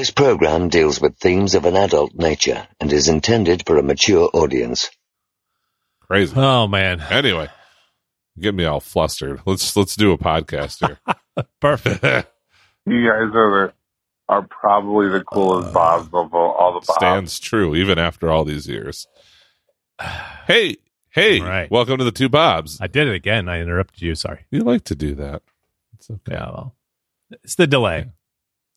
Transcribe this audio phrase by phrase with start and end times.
[0.00, 4.30] This program deals with themes of an adult nature and is intended for a mature
[4.32, 4.88] audience.
[6.00, 6.32] Crazy.
[6.34, 7.50] Oh man, Anyway,
[8.38, 9.42] get me all flustered.
[9.44, 10.98] Let's let's do a podcast here.
[11.60, 12.02] perfect.
[12.86, 13.72] You guys are the,
[14.30, 16.96] are probably the coolest uh, Bobs of all, all the Bobs.
[16.96, 19.06] Stands true even after all these years.
[20.46, 20.78] Hey,
[21.10, 21.42] hey!
[21.42, 21.70] Right.
[21.70, 22.80] Welcome to the two Bobs.
[22.80, 23.50] I did it again.
[23.50, 24.14] I interrupted you.
[24.14, 24.46] Sorry.
[24.50, 25.42] You like to do that?
[25.92, 26.32] It's okay.
[26.32, 26.74] Yeah, well,
[27.44, 28.06] it's the delay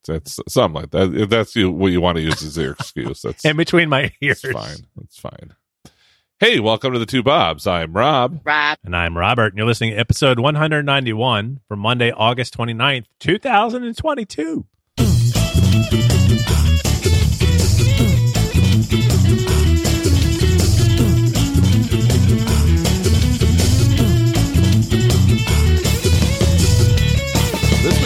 [0.08, 1.16] That's something like that.
[1.16, 4.12] If that's you, what you want to use as your excuse, that's in between my
[4.22, 4.42] ears.
[4.42, 4.88] that's fine.
[4.96, 5.56] That's fine.
[6.40, 7.66] Hey, welcome to the two Bobs.
[7.66, 8.42] I'm Rob.
[8.44, 8.78] Rob.
[8.84, 14.66] And I'm Robert, and you're listening to episode 191 for Monday, August 29th, 2022.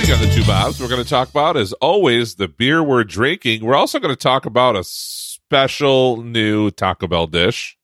[0.07, 3.03] Week on the two Bobs, we're going to talk about, as always, the beer we're
[3.03, 3.66] drinking.
[3.66, 7.77] We're also going to talk about a special new Taco Bell dish.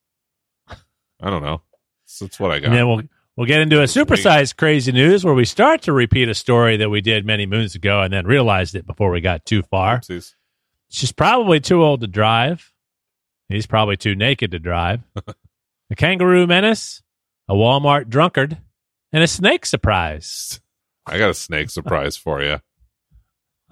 [0.70, 1.62] I don't know.
[2.20, 2.68] That's, what I got.
[2.68, 3.02] And then we'll
[3.36, 6.90] we'll get into a supersized crazy news where we start to repeat a story that
[6.90, 10.00] we did many moons ago and then realized it before we got too far.
[10.00, 10.36] Oopsies.
[10.90, 12.72] She's probably too old to drive.
[13.50, 15.02] He's probably too naked to drive.
[15.90, 17.02] a kangaroo menace,
[17.50, 18.58] a Walmart drunkard,
[19.12, 20.62] and a snake surprise.
[21.06, 22.60] I got a snake surprise for you.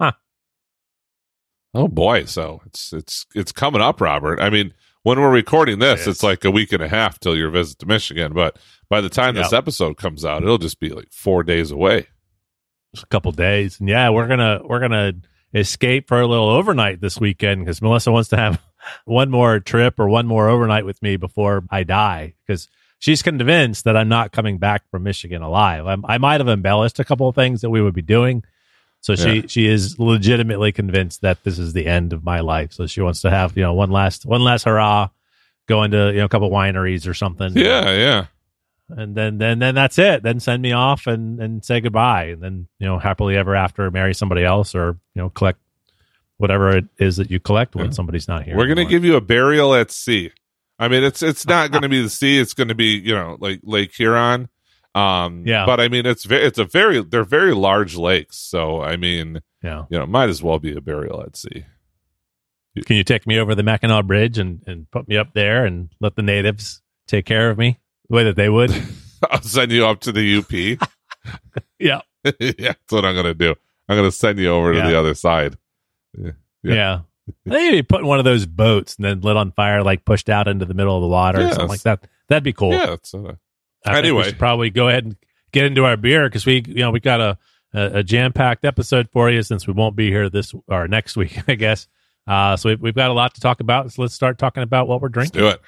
[0.00, 0.12] Huh.
[1.74, 4.40] Oh boy, so it's it's it's coming up, Robert.
[4.40, 7.36] I mean, when we're recording this, It it's like a week and a half till
[7.36, 8.32] your visit to Michigan.
[8.32, 8.58] But
[8.88, 12.08] by the time this episode comes out, it'll just be like four days away.
[12.94, 15.12] Just a couple days, and yeah, we're gonna we're gonna
[15.54, 18.60] escape for a little overnight this weekend because Melissa wants to have
[19.04, 22.68] one more trip or one more overnight with me before I die because
[23.02, 25.86] she's convinced that I'm not coming back from Michigan alive.
[25.88, 28.44] I'm, I might have embellished a couple of things that we would be doing.
[29.00, 29.42] So she Yeah.
[29.48, 32.72] she is legitimately convinced that this is the end of my life.
[32.72, 35.08] So she wants to have you know one last one last hurrah,
[35.66, 37.52] go into you know a couple wineries or something.
[37.56, 38.26] Yeah, yeah.
[38.90, 40.22] and then then then that's it.
[40.22, 43.90] Then send me off and and say goodbye, and then you know happily ever after
[43.90, 45.58] marry somebody else or you know collect
[46.38, 47.90] whatever it is that you collect when Yeah.
[47.90, 48.56] somebody's not here.
[48.56, 50.30] We're gonna give you a burial at sea.
[50.82, 52.40] I mean, it's it's not going to be the sea.
[52.40, 54.48] It's going to be you know like Lake Huron.
[54.96, 55.64] Um, Yeah.
[55.64, 58.36] But I mean, it's ve- it's a very they're very large lakes.
[58.36, 59.84] So I mean, yeah.
[59.90, 61.66] you know, might as well be a burial at sea.
[62.84, 65.88] Can you take me over the Mackinac Bridge and and put me up there and
[66.00, 67.78] let the natives take care of me
[68.08, 68.70] the way that they would?
[69.30, 70.50] I'll send you up to the UP.
[71.78, 72.00] yeah.
[72.24, 73.54] yeah, that's what I'm gonna do.
[73.88, 75.56] I'm gonna send you over to the other side.
[76.18, 76.32] Yeah.
[76.64, 77.00] Yeah.
[77.46, 80.04] I think you put in one of those boats and then lit on fire, like
[80.04, 82.04] pushed out into the middle of the water or something like that.
[82.28, 82.72] That'd be cool.
[82.72, 82.86] Yeah.
[82.86, 83.18] That's, uh,
[83.84, 84.18] I think Anyway.
[84.18, 85.16] we should probably go ahead and
[85.52, 87.38] get into our beer because we, you know, we got a
[87.74, 91.16] a, a jam packed episode for you since we won't be here this or next
[91.16, 91.88] week, I guess.
[92.26, 93.90] Uh, so we've, we've got a lot to talk about.
[93.92, 95.40] So let's start talking about what we're let's drinking.
[95.40, 95.60] do it.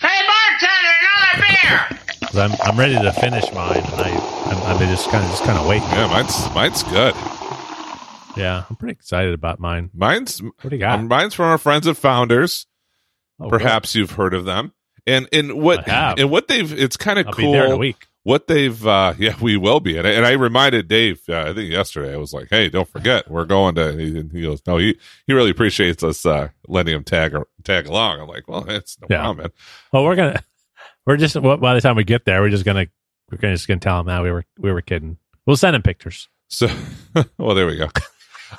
[0.00, 0.92] Hey, bartender,
[1.36, 1.98] another beer!
[2.22, 4.10] 'Cause I'm I'm ready to finish mine, and I
[4.46, 5.88] I'm, I'm just kind of just kind of waiting.
[5.90, 7.14] Yeah, mine's mine's good.
[8.36, 9.90] Yeah, I'm pretty excited about mine.
[9.94, 11.02] Mine's What do you got?
[11.04, 12.66] mine's from our friends at Founders.
[13.40, 14.72] Oh, Perhaps you've heard of them.
[15.06, 17.78] And and what and what they've it's kind of I'll be there in a cool.
[17.80, 18.06] week.
[18.24, 21.52] What they've uh yeah we will be and I, and I reminded Dave uh, I
[21.52, 24.76] think yesterday I was like hey don't forget we're going to he, he goes no
[24.76, 27.34] he he really appreciates us uh letting him tag
[27.64, 29.22] tag along I'm like well it's no Yeah.
[29.22, 29.50] problem man
[29.92, 30.40] Well, we're gonna
[31.04, 32.86] we're just well, by the time we get there, we're just gonna
[33.28, 35.16] we're gonna just gonna tell him that we were we were kidding.
[35.44, 36.28] We'll send him pictures.
[36.46, 36.68] so
[37.38, 37.88] well there we go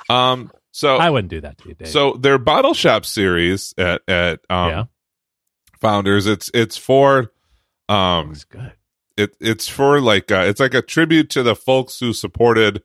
[0.08, 1.88] um so I wouldn't do that to you, Dave.
[1.88, 4.84] So their bottle shop series at at um Yeah.
[5.80, 7.32] founders, it's it's for
[7.88, 8.72] um it's good.
[9.16, 12.82] it it's for like uh, it's like a tribute to the folks who supported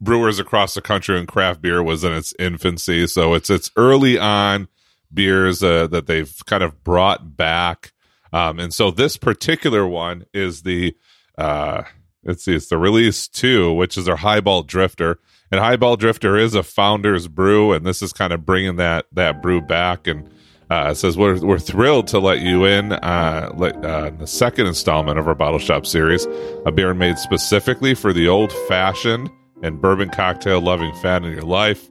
[0.00, 3.06] brewers across the country and craft beer was in its infancy.
[3.06, 4.68] So it's it's early on
[5.12, 7.92] beers uh, that they've kind of brought back.
[8.32, 10.96] Um, and so this particular one is the
[11.38, 11.82] uh,
[12.24, 15.18] let's see, it's the release two, which is their Highball Drifter.
[15.54, 19.40] And Highball Drifter is a founder's brew, and this is kind of bringing that that
[19.40, 20.08] brew back.
[20.08, 20.28] And
[20.68, 25.16] uh, says we're we're thrilled to let you in uh, let, uh, the second installment
[25.16, 26.26] of our bottle shop series,
[26.66, 29.30] a beer made specifically for the old fashioned
[29.62, 31.88] and bourbon cocktail loving fan in your life.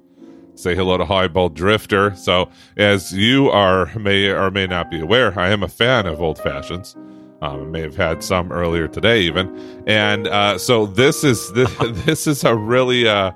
[0.56, 2.14] Say hello to Highball Drifter.
[2.18, 6.22] So, as you are may or may not be aware, I am a fan of
[6.22, 6.98] old fashions.
[7.42, 9.84] Um, I may have had some earlier today, even.
[9.88, 11.74] And uh, so this is this,
[12.06, 13.32] this is a really uh,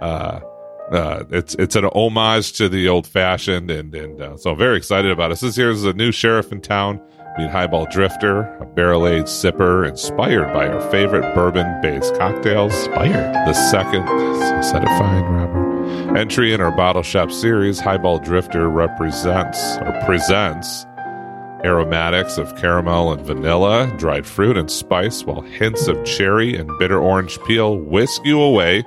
[0.00, 0.40] uh,
[0.92, 4.76] uh, it's it's an homage to the old fashioned, and and uh, so I'm very
[4.76, 5.40] excited about it.
[5.40, 7.00] This here's a new sheriff in town.
[7.38, 12.72] Meet Highball Drifter, a barrel aged sipper inspired by our favorite bourbon based cocktails.
[12.86, 13.34] Inspired.
[13.46, 16.16] The second, it fine, Robert.
[16.16, 20.86] Entry in our Bottle Shop series, Highball Drifter represents or presents
[21.64, 27.00] aromatics of caramel and vanilla, dried fruit and spice, while hints of cherry and bitter
[27.00, 28.84] orange peel whisk you away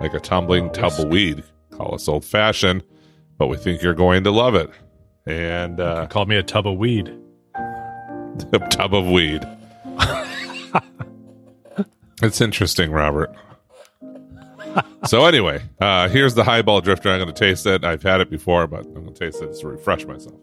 [0.00, 1.44] like a tumbling tub of weed.
[1.70, 2.84] Call us old fashioned,
[3.38, 4.70] but we think you're going to love it.
[5.26, 7.12] And uh, Called me a tub of weed.
[8.52, 9.46] a tub of weed.
[12.22, 13.34] it's interesting, Robert.
[15.06, 17.10] so anyway, uh, here's the highball drifter.
[17.10, 17.84] I'm going to taste it.
[17.84, 20.38] I've had it before, but I'm going to taste it to refresh myself.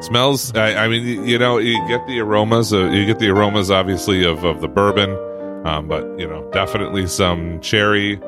[0.00, 0.54] Smells.
[0.54, 2.72] I, I mean, you, know, you get the aromas.
[2.72, 5.10] Uh, you get the aromas, obviously, of of the bourbon,
[5.64, 8.20] um, but you know, definitely some cherry.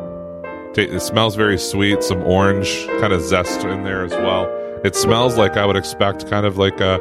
[0.76, 2.02] It smells very sweet.
[2.02, 4.46] Some orange kind of zest in there as well.
[4.84, 6.98] It smells like I would expect, kind of like a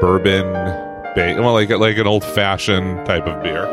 [0.00, 0.52] bourbon,
[1.14, 3.64] ba- well, like like an old fashioned type of beer.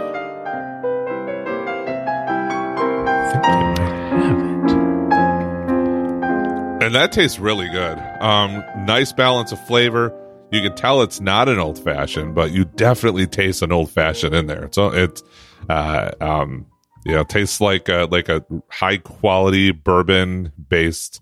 [6.81, 7.97] And that tastes really good.
[8.19, 10.13] Um, nice balance of flavor.
[10.51, 14.35] You can tell it's not an old fashioned, but you definitely taste an old fashioned
[14.35, 14.67] in there.
[14.71, 15.23] So it's,
[15.69, 16.65] uh, um,
[17.05, 21.21] you know, tastes like a, like a high quality bourbon based,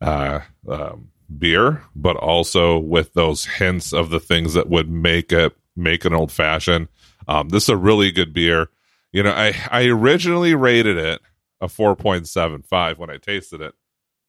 [0.00, 1.08] uh, um,
[1.38, 6.12] beer, but also with those hints of the things that would make it make an
[6.12, 6.88] old fashioned.
[7.28, 8.68] Um, this is a really good beer.
[9.12, 11.20] You know, I, I originally rated it
[11.60, 13.74] a 4.75 when I tasted it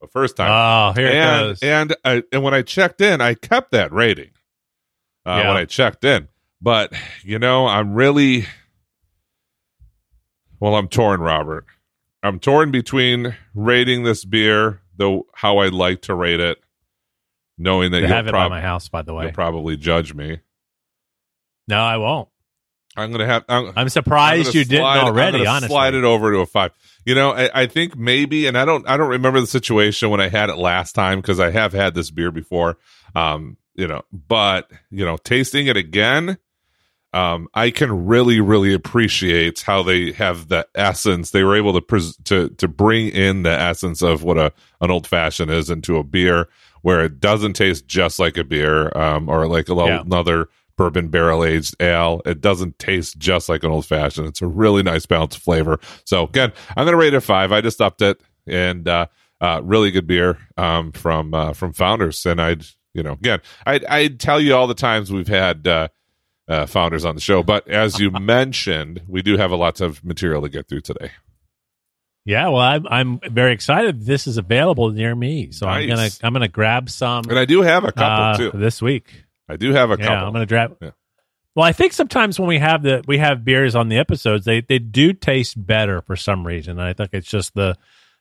[0.02, 1.64] the first time Oh, here it and goes.
[1.64, 4.32] and I, and when I checked in, I kept that rating
[5.26, 5.48] uh, Yeah.
[5.50, 6.28] when I checked in.
[6.62, 6.94] But
[7.24, 8.46] you know, I'm really
[10.62, 10.76] well.
[10.76, 11.66] I'm torn, Robert.
[12.24, 16.60] I'm torn between rating this beer, though how I'd like to rate it,
[17.58, 19.26] knowing that you'll, have it by my house, by the way.
[19.26, 20.40] you'll probably judge me.
[21.68, 22.30] No, I won't.
[22.96, 23.46] I'm gonna have.
[23.48, 25.46] I'm, I'm I'm surprised gonna you didn't slide- I'm already.
[25.46, 26.72] honestly, slide it over to a five.
[27.06, 30.20] You know, I, I think maybe, and I don't, I don't remember the situation when
[30.20, 32.78] I had it last time because I have had this beer before.
[33.16, 36.38] Um, you know, but you know, tasting it again,
[37.14, 41.32] um, I can really, really appreciate how they have the essence.
[41.32, 44.92] They were able to pres- to to bring in the essence of what a an
[44.92, 46.48] old fashioned is into a beer,
[46.82, 50.02] where it doesn't taste just like a beer, um, or like a, Yeah.
[50.02, 50.48] another
[50.78, 52.22] bourbon barrel aged ale.
[52.26, 54.28] It doesn't taste just like an old fashioned.
[54.28, 55.80] It's a really nice balance of flavor.
[56.06, 57.52] So again, I'm going to rate it five.
[57.52, 59.08] I just upped it, and uh,
[59.42, 62.26] uh, really good beer um, from uh, from Founders.
[62.26, 65.68] And I'd you know again, I'd, I'd tell you all the times we've had.
[66.52, 70.04] Uh, founders on the show, but as you mentioned, we do have a lot of
[70.04, 71.12] material to get through today.
[72.26, 74.06] Yeah, well, I'm I'm very excited.
[74.06, 77.62] This is available near me, so I'm gonna I'm gonna grab some And I do
[77.62, 78.58] have a couple uh, too.
[78.58, 79.24] this week.
[79.48, 80.28] I do have a yeah, couple.
[80.28, 80.76] I'm gonna grab.
[80.82, 80.92] Yeah.
[81.56, 84.60] Well, I think sometimes when we have the we have beers on the episodes, they
[84.60, 86.80] they do taste better for some reason.
[86.80, 87.78] I think it's just the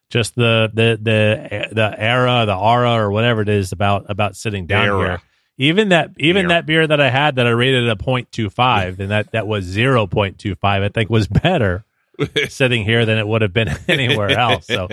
[0.08, 4.66] just the the the the era, the aura, or whatever it is about about sitting
[4.66, 4.98] down Era.
[4.98, 5.22] here.
[5.60, 6.48] Even that even Era.
[6.48, 10.56] that beer that I had that I rated a 0.25 and that that was 0.25,
[10.62, 11.84] I think was better
[12.48, 14.66] sitting here than it would have been anywhere else.
[14.66, 14.88] So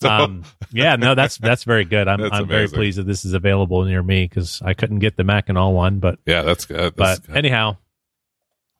[0.00, 2.08] So, um, yeah, no, that's that's very good.
[2.08, 5.22] I'm I'm very pleased that this is available near me because I couldn't get the
[5.22, 6.96] Mackinac one, but yeah, that's good.
[6.96, 7.36] but good.
[7.36, 7.76] anyhow,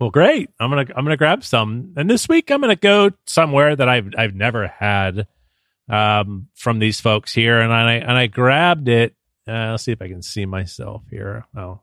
[0.00, 0.50] well, great.
[0.58, 4.12] I'm gonna I'm gonna grab some, and this week I'm gonna go somewhere that I've
[4.18, 5.28] I've never had
[5.88, 9.14] um, from these folks here, and I and I grabbed it.
[9.48, 11.44] Uh, let's see if I can see myself here.
[11.56, 11.80] Oh,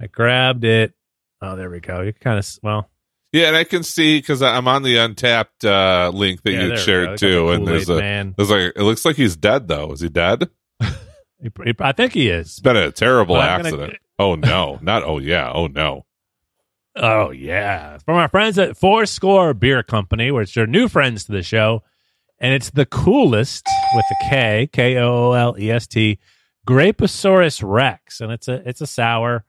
[0.00, 0.94] I grabbed it.
[1.42, 2.02] Oh, there we go.
[2.02, 2.88] You kind of well,
[3.32, 6.76] yeah, and I can see because I'm on the Untappd uh, link that yeah, you
[6.76, 7.10] shared go.
[7.10, 8.34] I got too, the and there's a man.
[8.36, 9.92] there's like it looks like he's dead though.
[9.92, 10.48] Is he dead?
[10.80, 12.48] I think he is.
[12.48, 13.98] It's been a terrible I'm gonna- accident.
[14.18, 16.06] oh no, not oh yeah, oh no.
[16.96, 21.32] Oh yeah, from our friends at Four Score Beer Company, which are new friends to
[21.32, 21.84] the show,
[22.40, 23.64] and it's the coolest
[23.94, 26.18] with the K K O O L E S T
[26.66, 29.44] Graposaurus Rex, and it's a it's a sour.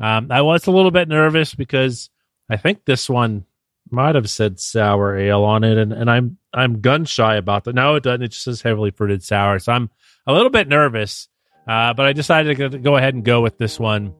[0.00, 2.10] Um, I was a little bit nervous because
[2.48, 3.44] I think this one
[3.90, 7.74] might have said sour ale on it, and, and I'm I'm gun shy about that.
[7.74, 8.22] No, it doesn't.
[8.22, 9.90] It just says heavily fruited sour, so I'm
[10.26, 11.28] a little bit nervous.
[11.68, 14.14] Uh, but I decided to go- ahead and go with this one.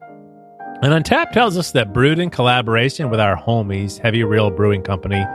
[0.83, 5.25] And Untappd tells us that brewed in collaboration with our homies, Heavy Reel Brewing Company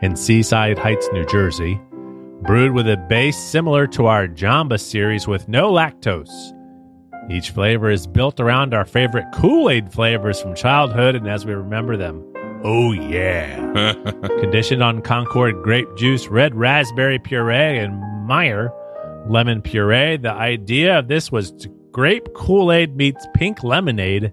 [0.00, 1.80] in Seaside Heights, New Jersey,
[2.42, 6.52] brewed with a base similar to our Jamba series with no lactose.
[7.30, 11.54] Each flavor is built around our favorite Kool Aid flavors from childhood and as we
[11.54, 12.22] remember them.
[12.62, 13.92] Oh, yeah.
[14.40, 18.72] Conditioned on Concord grape juice, red raspberry puree, and Meyer
[19.28, 20.16] lemon puree.
[20.16, 24.32] The idea of this was grape Kool Aid meets pink lemonade.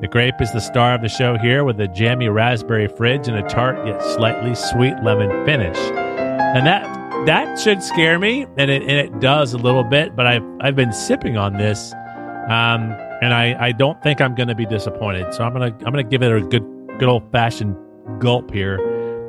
[0.00, 3.36] The grape is the star of the show here with a jammy raspberry fridge and
[3.36, 5.76] a tart yet slightly sweet lemon finish.
[5.76, 10.16] And that that should scare me, and it and it does a little bit.
[10.16, 11.94] But I've I've been sipping on this,
[12.44, 15.32] um, and I I don't think I'm going to be disappointed.
[15.34, 16.64] So I'm gonna I'm gonna give it a good
[16.98, 17.76] good old fashioned
[18.20, 18.76] gulp here,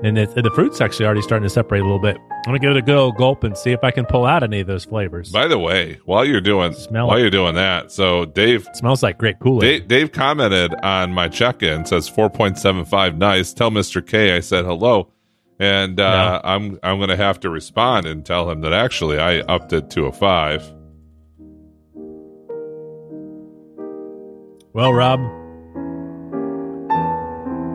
[0.03, 2.17] and it, the fruit's actually already starting to separate a little bit.
[2.17, 4.43] I'm gonna give it a good old gulp and see if I can pull out
[4.43, 5.31] any of those flavors.
[5.31, 7.21] By the way, while you're doing Smell while it.
[7.21, 9.81] you're doing that, so Dave it smells like great Kool Aid.
[9.81, 13.53] Dave, Dave commented on my check-in says 4.75 nice.
[13.53, 14.05] Tell Mr.
[14.05, 15.09] K I said hello.
[15.59, 19.39] And uh, I'm I'm going to have to respond and tell him that actually I
[19.41, 20.73] upped it to a 5.
[24.73, 25.19] Well, Rob,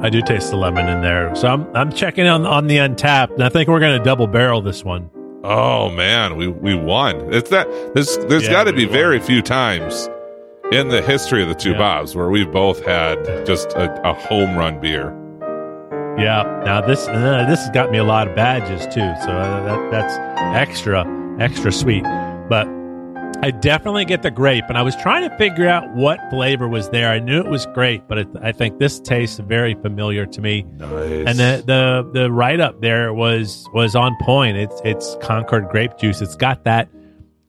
[0.04, 3.34] I do taste the lemon in there, so I'm I'm checking on on the Untappd,
[3.34, 5.10] and I think we're gonna double barrel this one.
[5.44, 7.32] Oh man, we we won.
[7.32, 8.92] It's that there's there's Yeah, got to be won.
[8.92, 10.08] very few times
[10.72, 11.78] in the history of the two Yeah.
[11.78, 15.14] Bobs where we've both had just a, a home run beer.
[16.18, 16.42] Yeah.
[16.64, 19.90] Now this uh, this has got me a lot of badges too, so uh, that
[19.92, 20.14] that's
[20.56, 21.04] extra
[21.40, 22.02] extra sweet.
[22.48, 22.66] But
[23.40, 26.90] I definitely get the grape, and I was trying to figure out what flavor was
[26.90, 27.08] there.
[27.08, 30.62] I knew it was grape, but it, I think this tastes very familiar to me.
[30.76, 31.26] Nice.
[31.26, 34.56] And the the the write up there was was on point.
[34.56, 36.20] It's it's Concord grape juice.
[36.20, 36.88] It's got that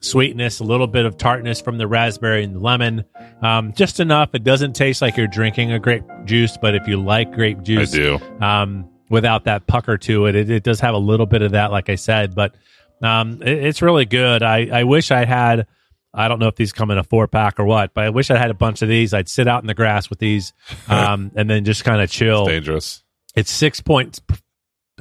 [0.02, 3.04] sweetness, a little bit of tartness from the raspberry and the lemon,
[3.42, 4.30] um, just enough.
[4.34, 7.64] It doesn't taste like you're drinking a grape juice, but if you like grape I
[7.64, 8.20] juice, do.
[8.42, 11.72] um, without that pucker to it, it, it does have a little bit of that,
[11.72, 12.36] like I said.
[12.36, 12.56] But
[13.02, 14.44] um, it, it's really good.
[14.44, 15.68] I I wish I had.
[16.12, 18.32] I don't know if these come in a four pack or what, but I wish
[18.32, 19.14] I had a bunch of these.
[19.14, 20.54] I'd sit out in the grass with these,
[20.88, 22.44] um, and then just kind of chill.
[22.44, 23.04] It's dangerous.
[23.36, 24.20] It's six points.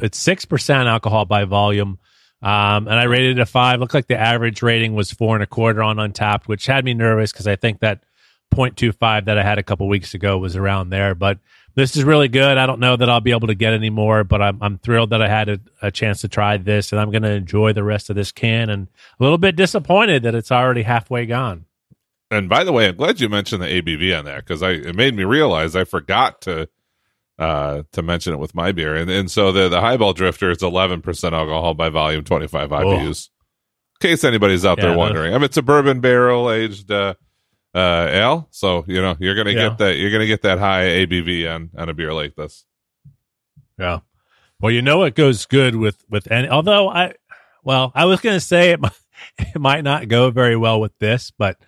[0.02, 1.98] It's six percent alcohol by volume,
[2.42, 3.80] um, and I rated it a five.
[3.80, 6.94] Looked like the average rating was four and a quarter on Untappd, which had me
[6.94, 8.02] nervous because I think that
[8.54, 11.14] 0.25 that I had a couple weeks ago was around there.
[11.14, 11.38] But
[11.78, 12.58] this is really good.
[12.58, 15.10] I don't know that I'll be able to get any more, but I'm I'm thrilled
[15.10, 17.84] that I had a, a chance to try this, and I'm going to enjoy the
[17.84, 18.68] rest of this can.
[18.68, 21.66] And a little bit disappointed that it's already halfway gone.
[22.30, 24.96] And by the way, I'm glad you mentioned the ABV on that because I it
[24.96, 26.68] made me realize I forgot to
[27.38, 28.96] uh to mention it with my beer.
[28.96, 33.30] And and so the the highball drifter is 11 percent alcohol by volume, 25 IBUs.
[34.00, 37.14] In case anybody's out Yeah, there wondering, I mean, it's a bourbon barrel aged uh,
[37.74, 39.68] uh, ale, so you know you're gonna Yeah.
[39.68, 42.64] get that you're gonna get that high ABV on on a beer like this.
[43.78, 44.00] Yeah.
[44.60, 46.48] Well, you know it goes good with with any.
[46.48, 47.14] Although I,
[47.62, 48.92] well, I was going to say it, might-
[49.38, 51.58] it might not go very well with this, but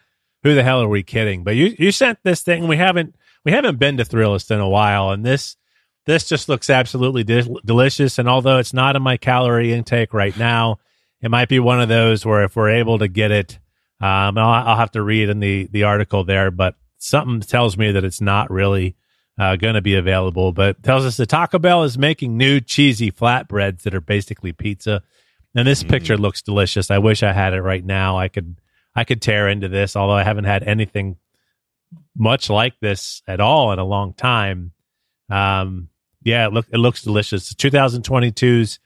[0.43, 1.45] who the hell are we kidding?
[1.45, 2.67] But you you sent this thing.
[2.67, 3.15] We haven't
[3.45, 5.57] we haven't been to Thrillist in a while, and this
[6.07, 8.19] this just looks absolutely de- delicious.
[8.19, 10.79] And although it's not in my calorie intake right now,
[11.21, 13.59] it might be one of those where if we're able to get it,
[14.01, 17.93] um, I'll, I'll have to read in the the article there, but something tells me
[17.93, 18.97] that it's not really
[19.39, 20.53] uh, going to be available.
[20.53, 24.53] But it tells us that Taco Bell is making new cheesy flatbreads that are basically
[24.53, 25.03] pizza.
[25.55, 26.91] And this picture looks delicious.
[26.91, 28.19] I wish I had it right now.
[28.19, 28.57] I could
[28.95, 31.17] I could tear into this, although I haven't had anything
[32.17, 34.73] much like this at all in a long time.
[35.29, 35.89] Um,
[36.23, 37.53] yeah, it look it looks delicious.
[37.55, 38.79] 2022's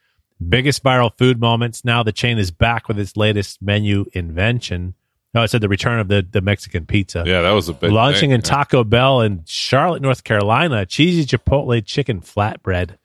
[0.48, 1.84] biggest viral food moments.
[1.84, 4.94] Now the chain is back with its latest menu invention.
[5.36, 7.90] Oh, I said the return of the the Mexican pizza Yeah, that was a big
[7.90, 8.36] launching thing.
[8.36, 12.96] in Taco Bell in Charlotte, North Carolina, cheesy chipotle chicken flatbread.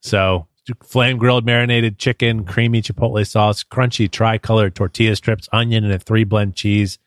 [0.00, 0.48] So
[0.82, 6.24] flame grilled marinated chicken, creamy chipotle sauce, crunchy tricolored tortilla strips, onion, and a three
[6.24, 6.98] blend cheese,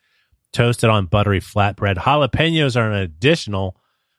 [0.53, 1.97] toasted on buttery flatbread.
[1.97, 3.75] Jalapenos are an additional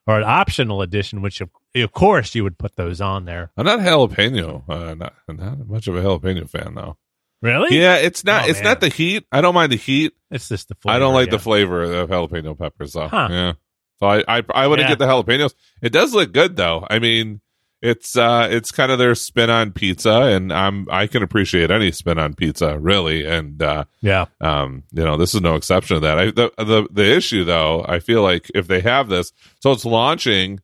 [0.07, 3.51] or an optional addition, which of, of course you would put those on there.
[3.57, 4.63] I'm not jalapeno.
[4.69, 6.97] Uh, not not much of a jalapeno fan though.
[7.41, 7.79] Really?
[7.79, 8.45] Yeah, it's not.
[8.45, 8.65] Oh, it's man.
[8.65, 9.25] not the heat.
[9.31, 10.13] I don't mind the heat.
[10.31, 10.97] It's just the flavor.
[10.97, 11.33] I don't like yeah.
[11.33, 13.09] the flavor of jalapeno peppers though.
[13.09, 13.29] Huh.
[13.31, 13.53] Yeah.
[14.01, 14.97] So I I, I wouldn't Yeah.
[14.97, 15.55] get the jalapenos.
[15.83, 16.87] It does look good though.
[16.91, 17.41] I mean,
[17.81, 21.93] it's uh it's kind of their spin on pizza and I'm I can appreciate any
[21.93, 23.25] spin on pizza, really.
[23.25, 24.27] And uh Yeah.
[24.41, 26.19] um you know, this is no exception to that.
[26.19, 29.85] I the the the issue though, I feel like if they have this, so it's
[29.85, 30.61] launching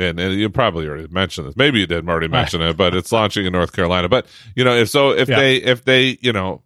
[0.00, 1.56] and, and you probably already mentioned this.
[1.56, 4.08] Maybe you did already mention it, but it's launching in North Carolina.
[4.08, 4.26] But
[4.56, 5.36] you know, if so, if Yeah.
[5.38, 6.62] they if they you know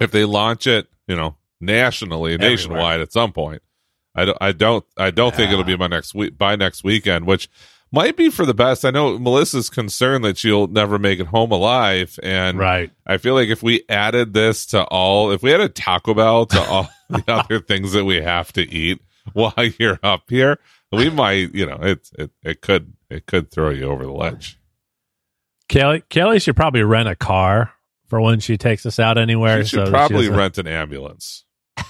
[0.00, 2.50] if they launch it, you know, nationally, Everywhere.
[2.50, 3.62] nationwide at some point,
[4.14, 7.26] I don't, I don't, I don't think it'll be by next week by next weekend,
[7.26, 7.48] which
[7.92, 8.84] might be for the best.
[8.84, 12.90] I know Melissa's concerned that she'll never make it home alive, and Right.
[13.06, 16.60] I feel like if we added this to all, if we added Taco Bell to
[16.60, 19.00] all the other things that we have to eat
[19.32, 20.58] while you're up here,
[20.92, 24.58] we might, you know, it it it could it could throw you over the ledge.
[25.68, 27.72] Kelly Kelly should probably rent a car
[28.08, 29.64] for when she takes us out anywhere.
[29.64, 31.44] She should that probably doesn't- rent an ambulance.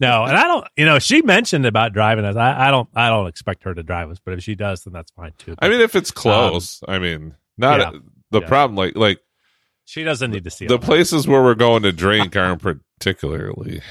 [0.00, 0.66] No, and I don't.
[0.76, 2.36] You know, she mentioned about driving us.
[2.36, 2.88] I, I don't.
[2.94, 5.54] I don't expect her to drive us, but if she does, then that's fine too.
[5.58, 7.90] I mean, if it's um, close, I mean, not yeah.
[8.30, 8.48] the Yeah.
[8.48, 9.20] problem, like like
[9.84, 13.82] She doesn't need to see the places where we're going to drink aren't particularly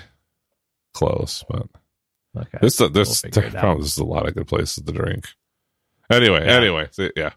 [0.96, 1.68] close, but
[2.36, 2.58] Okay.
[2.62, 5.28] this uh, We'll this probably there's a lot of good places to drink.
[6.10, 6.54] Anyway, Yeah.
[6.58, 7.32] anyway, so, yeah.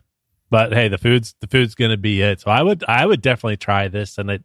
[0.50, 2.40] But hey, the food's the food's gonna be it.
[2.40, 4.44] So I would I would definitely try this, and it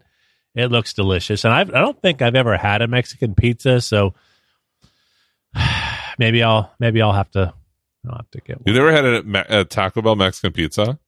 [0.55, 1.45] it looks delicious.
[1.45, 4.13] And I've, I don't think I've ever had a Mexican pizza, so
[6.19, 7.53] maybe I'll maybe I'll have to
[8.09, 8.75] I'll have to get You one.
[8.75, 10.99] never had a, a Taco Bell Mexican pizza?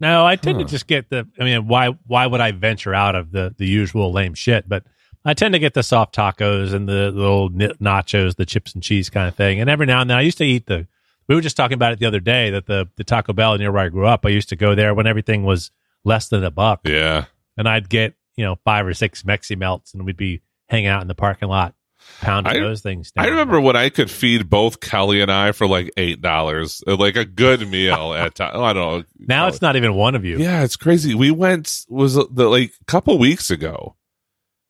[0.00, 0.64] No, I tend Huh.
[0.64, 1.28] to just get the.
[1.40, 4.68] I mean, why why would I venture out of the the usual lame shit?
[4.68, 4.84] But
[5.24, 9.08] I tend to get the soft tacos and the little nachos, the chips and cheese
[9.10, 9.60] kind of thing.
[9.60, 10.86] And every now and then, I used to eat the.
[11.28, 13.70] We were just talking about it the other day that the the Taco Bell near
[13.70, 15.70] where I grew up, I used to go there when everything was
[16.04, 17.26] less than a buck, Yeah.
[17.56, 21.08] and I'd get you know five or six Meximelts, and we'd be hanging out in
[21.08, 21.74] the parking lot
[22.20, 23.12] pounding I- those things.
[23.12, 23.24] Down.
[23.24, 26.96] I remember when I could feed both Kelly and I for like eight dollars, uh,
[26.96, 28.50] like a good meal at time.
[28.54, 29.04] Oh, I don't know.
[29.20, 30.38] now it's not even one of you.
[30.38, 31.14] Yeah, it's crazy.
[31.14, 33.94] We went was the like a couple weeks ago.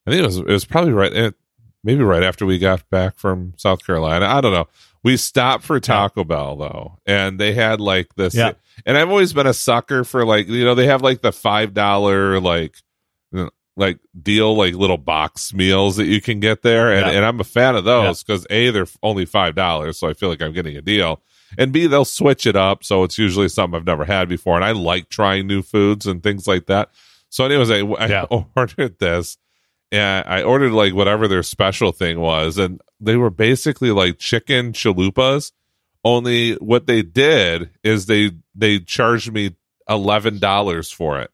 [0.06, 1.30] I think it was it was probably right eh,
[1.84, 4.26] maybe right after we got back from South Carolina.
[4.26, 4.68] I don't know.
[5.04, 8.34] We stopped for Taco Bell though, and they had like this.
[8.34, 8.52] Yeah.
[8.86, 11.74] And I've always been a sucker for like you know they have like the five
[11.74, 12.76] dollar like
[13.76, 17.12] like deal like little box meals that you can get there, and, Yeah.
[17.12, 20.28] and I'm a fan of those because a they're only five dollars, so I feel
[20.28, 21.22] like I'm getting a deal.
[21.58, 24.64] And B, they'll switch it up, so it's usually something I've never had before, and
[24.64, 26.90] I like trying new foods and things like that.
[27.28, 28.24] So, anyways, I, I Yeah.
[28.56, 29.36] ordered this,
[29.92, 34.72] and I ordered like whatever their special thing was, and they were basically like chicken
[34.72, 35.52] chalupas.
[36.04, 39.54] Only what they did is they they charged me
[39.88, 41.30] eleven dollars for it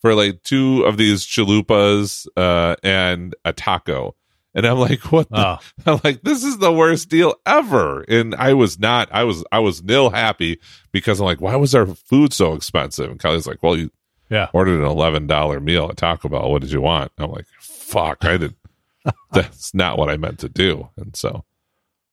[0.00, 4.14] for like two of these chalupas uh, and a taco.
[4.54, 5.28] And I'm like, what?
[5.28, 5.36] The?
[5.38, 8.02] Oh, I'm like, this is the worst deal ever.
[8.08, 10.58] And I was not, I was, I was nil happy
[10.90, 13.10] because I'm like, why was our food so expensive?
[13.10, 13.90] And Kelly's like, well, you
[14.30, 14.48] yeah.
[14.52, 16.50] ordered an $11 meal at Taco Bell.
[16.50, 17.12] What did you want?
[17.18, 18.54] I'm like, fuck, I did.
[19.32, 20.88] That's not what I meant to do.
[20.96, 21.44] And so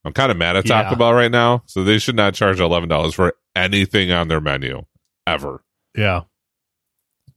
[0.04, 0.94] I'm kind of mad at Taco Yeah.
[0.96, 1.62] Bell right now.
[1.66, 4.84] So they should not charge $11 for anything on their menu
[5.26, 5.62] ever.
[5.96, 6.22] Yeah.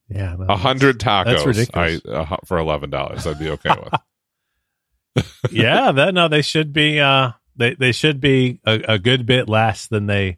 [0.07, 0.35] Yeah.
[0.47, 2.01] A hundred tacos that's ridiculous.
[2.07, 3.27] I, uh, for $11.
[3.27, 3.93] I'd be okay with.
[5.51, 6.99] yeah, that no, they should be.
[6.99, 10.37] Uh, they they should be a, a good bit less than they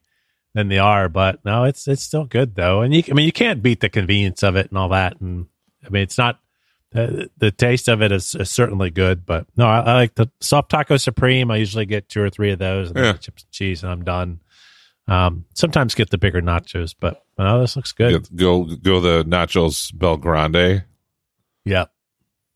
[0.54, 1.10] than they are.
[1.10, 2.82] But no, it's it's still good though.
[2.82, 5.20] And you, I mean, you can't beat the convenience of it and all that.
[5.22, 5.48] And
[5.86, 6.40] I mean, it's not
[6.92, 9.26] the the taste of it is, is certainly good.
[9.26, 11.50] But no, I, I like the soft taco supreme.
[11.52, 13.14] I usually get two or three of those and Yeah.
[13.14, 14.40] chips and cheese, and I'm done.
[15.08, 18.28] Um, sometimes get the bigger nachos, but no, this looks good.
[18.36, 20.84] go go the nachos BellGrande.
[21.66, 21.86] Yeah,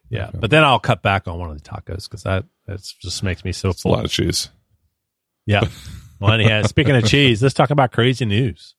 [0.10, 0.30] yeah.
[0.34, 3.44] But then I'll cut back on one of the tacos because that that just makes
[3.44, 4.50] me so It's a lot of cheese.
[5.46, 5.62] Yeah.
[6.20, 8.76] Well, anyhow, speaking of cheese, let's talk about crazy news.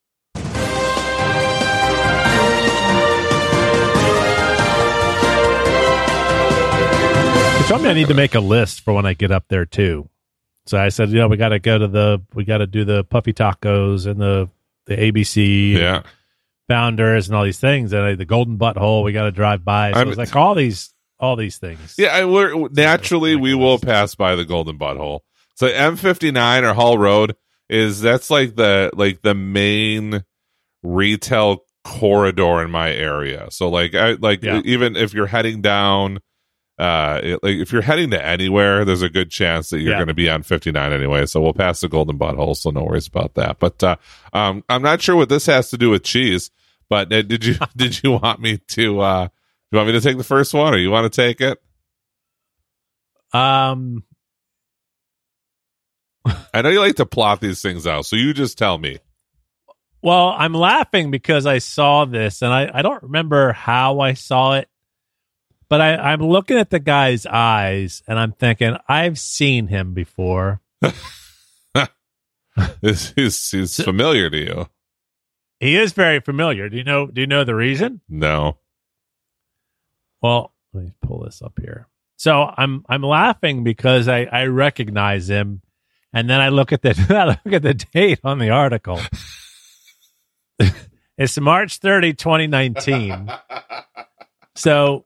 [7.57, 9.65] They told me I need to make a list for when I get up there
[9.65, 10.07] too.
[10.67, 12.85] So I said, you know, we got to go to the, we got to do
[12.85, 14.49] the puffy tacos and the
[14.85, 16.03] the ABC Yeah.
[16.69, 19.03] founders and all these things, and uh, the golden butthole.
[19.03, 19.91] We got to drive by.
[19.91, 21.95] So it's like all these, all these things.
[21.97, 25.21] Yeah, I, we're naturally we will pass by the Golden Butthole.
[25.57, 27.35] So M59 or Hall Road
[27.69, 30.23] is that's like the like the main
[30.83, 33.47] retail corridor in my area.
[33.49, 34.61] So like I like Yeah.
[34.65, 36.19] even if you're heading down
[36.79, 39.97] uh it- like if you're heading to anywhere there's a good chance that you're Yeah.
[39.97, 43.07] going to be on 59 anyway so we'll pass the golden butthole so no worries
[43.07, 43.95] about that but uh
[44.31, 46.51] um i'm not sure what this has to do with cheese
[46.87, 49.31] but uh, did you did you want me to uh do
[49.71, 51.59] you want me to take the first one or you want to take it
[53.33, 54.03] Um.
[56.53, 58.99] I know you like to plot these things out, so you just tell me.
[60.01, 64.53] Well, I'm laughing because I saw this and I, I don't remember how I saw
[64.53, 64.69] it,
[65.69, 70.61] but I, I'm looking at the guy's eyes and I'm thinking, I've seen him before.
[72.81, 74.69] This is is familiar to you.
[75.59, 76.69] He is very familiar.
[76.69, 78.01] Do you know do you know the reason?
[78.09, 78.57] No.
[80.21, 81.87] Well, let me pull this up here.
[82.15, 85.61] So I'm I'm laughing because I, I recognize him
[86.13, 88.99] and then I look at the I look at the date on the article.
[91.17, 93.31] it's March 30, 2019.
[94.55, 95.05] So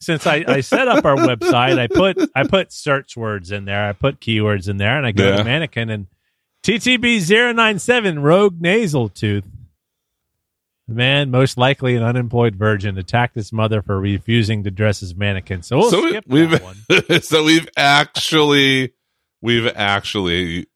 [0.00, 3.88] since I, I set up our website, I put I put search words in there,
[3.88, 5.36] I put keywords in there, and I go Yeah.
[5.36, 6.06] to mannequin and
[6.64, 9.44] TTB 097 rogue nasal tooth.
[10.88, 15.14] The man, most likely an unemployed virgin, attacked his mother for refusing to dress as
[15.14, 15.62] mannequin.
[15.62, 17.20] So we'll so skip we, that one.
[17.22, 18.92] so we've actually
[19.42, 20.66] we've actually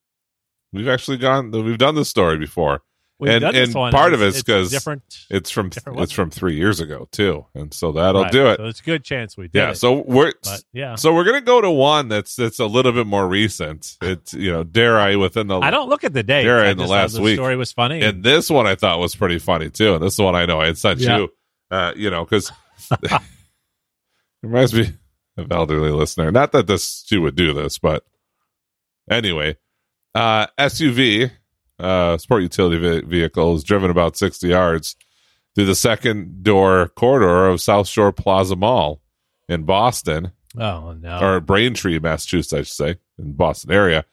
[0.72, 2.82] we've actually gone we've done this story before.
[3.18, 5.02] We've and done this and one, part of it's- it's it's because different.
[5.30, 8.32] it's from different it's from three years ago too, and so that'll Right.
[8.32, 8.58] do it.
[8.58, 9.54] So it's a good chance we did.
[9.58, 9.70] yeah.
[9.70, 12.92] it, So we're but yeah, so we're gonna go to one that's that's a little
[12.92, 13.96] bit more recent.
[14.02, 16.44] It's you know, dare I within the I don't look at the dates.
[16.44, 17.36] Dare I in the last the week.
[17.36, 18.02] story was funny.
[18.02, 19.94] And this one I thought was pretty funny too.
[19.94, 21.16] And this is the one I know I had sent Yeah.
[21.16, 21.32] you.
[21.70, 22.52] Uh, you know, because
[23.02, 23.20] it
[24.42, 24.92] reminds me
[25.38, 26.30] of elderly listener.
[26.30, 28.04] Not that this she would do this, but
[29.10, 29.56] anyway,
[30.14, 31.30] uh, SUV,
[31.78, 34.96] uh, sport utility ve- vehicle is driven about sixty yards
[35.54, 39.00] through the second door corridor of South Shore Plaza Mall
[39.48, 44.04] in Boston oh no, or Braintree, Massachusetts, I should say, in Boston area.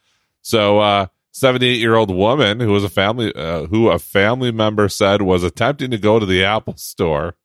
[0.42, 4.88] So, uh, 78 year old woman who was a family, uh, who a family member
[4.88, 7.36] said was attempting to go to the Apple store,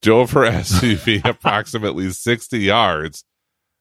[0.00, 3.24] drove her SUV approximately 60 yards,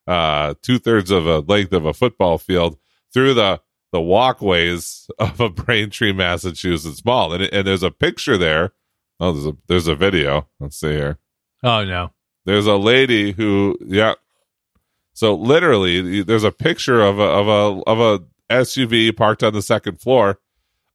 [0.08, 2.78] uh, two thirds of a length of a football field
[3.16, 3.60] through the,
[3.92, 7.34] the walkways of a Braintree, Massachusetts mall.
[7.34, 8.74] And, and there's a picture there.
[9.20, 10.48] Oh, there's a, there's a video.
[10.60, 11.18] Let's see here
[11.66, 12.12] oh no,
[12.46, 14.14] there's a lady who yeah
[15.14, 19.62] so literally there's a picture of a of a of a SUV parked on the
[19.62, 20.40] second floor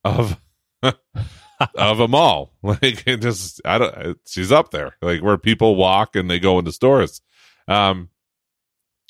[0.05, 0.41] of
[0.83, 6.17] of a mall like it just I don't she's up there like where people walk
[6.17, 7.21] and they go into stores
[7.69, 8.09] um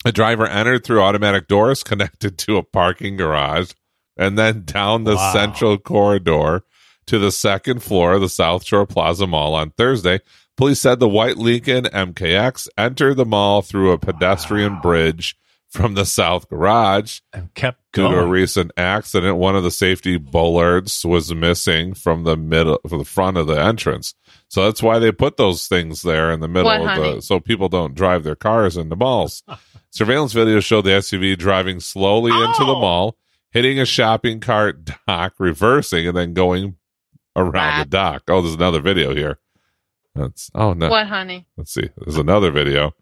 [0.04, 3.72] a driver entered through automatic doors connected to a parking garage
[4.16, 5.32] and then down the Wow.
[5.32, 6.62] central corridor
[7.06, 10.20] to the second floor of the South Shore Plaza Mall on Thursday.
[10.56, 15.36] Police said the white Lincoln MKX entered the mall through a pedestrian bridge
[15.70, 17.20] from the south garage.
[17.32, 22.24] and kept Due to a recent accident, one of the safety bollards was missing from
[22.24, 24.14] the middle, from the front of the entrance.
[24.48, 27.20] So that's why they put those things there in the middle What, of the, honey?
[27.20, 29.42] so people don't drive their cars into malls.
[29.90, 32.80] Surveillance video showed the SUV driving slowly into the Oh.
[32.80, 33.16] mall,
[33.50, 36.76] hitting a shopping cart dock, reversing, and then going
[37.36, 38.22] around the dock.
[38.28, 39.38] Oh, there's another video here.
[40.14, 40.88] That's oh no.
[40.90, 41.46] What, honey?
[41.56, 41.88] Let's see.
[41.98, 42.94] There's another video,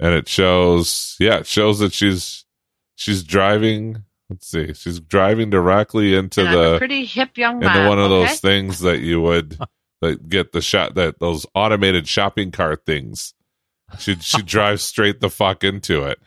[0.00, 1.16] and it shows.
[1.18, 2.44] Yeah, it shows that she's
[2.94, 4.04] she's driving.
[4.30, 4.72] Let's see.
[4.72, 7.88] She's driving directly into and the pretty hip young into man.
[7.88, 8.26] one of okay?
[8.26, 9.58] those things that you would
[10.00, 13.34] that get the shot that those automated shopping cart things.
[13.98, 16.18] She she drives straight the fuck into it,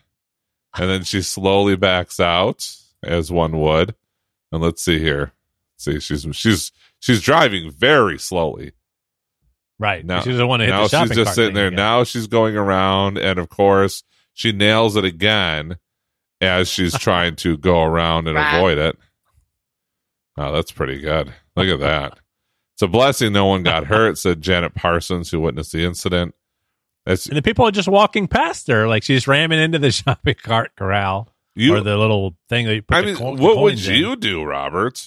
[0.78, 2.70] and then she slowly backs out
[3.04, 3.96] as one would.
[4.52, 5.34] And let's see here.
[5.78, 8.72] see, she's she's she's driving very slowly.
[9.80, 10.06] right.
[10.06, 11.68] Now- she doesn't want to hit now the shopping she's just sitting there.
[11.68, 11.78] again.
[11.78, 14.04] Now she's going around, and of course,
[14.34, 15.78] she nails it again
[16.42, 18.98] as she's trying to go around and avoid it.
[20.38, 21.34] Oh, that's pretty good.
[21.56, 22.20] Look at that.
[22.76, 26.36] It's a blessing no one got hurt, said Janet Parsons, who witnessed the incident.
[27.08, 30.36] It's, and the people are just walking past her, like she's ramming into the shopping
[30.36, 33.74] cart corral you, or the little thing that you put I mean, co- what would
[33.88, 33.96] in.
[33.96, 35.02] you do, Robert?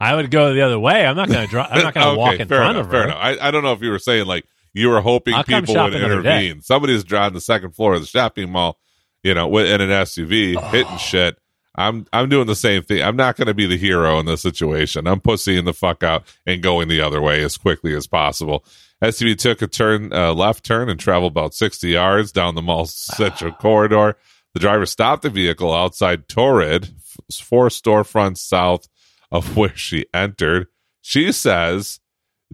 [0.00, 1.04] I would go the other way.
[1.06, 1.68] I'm not going to drive.
[1.72, 3.06] I'm not going to Okay, walk in front enough, of fair her.
[3.08, 3.18] enough.
[3.20, 5.68] I, I don't know if you were saying like you were hoping I'll people would
[5.70, 6.46] shop another day.
[6.48, 6.62] intervene.
[6.62, 8.78] Somebody's driving the second floor of the shopping mall,
[9.22, 10.60] you know, with- in an SUV, Oh.
[10.68, 11.36] hitting shit.
[11.74, 13.02] I'm I'm doing the same thing.
[13.02, 15.06] I'm not going to be the hero in this situation.
[15.06, 18.64] I'm pussying the fuck out and going the other way as quickly as possible.
[19.02, 22.94] SUV took a turn, uh, left turn, and traveled about 60 yards down the mall's
[22.94, 24.16] central corridor.
[24.54, 26.88] The driver stopped the vehicle outside Torrid,
[27.32, 28.88] four storefronts south
[29.30, 30.66] of where she entered.
[31.00, 32.00] She says,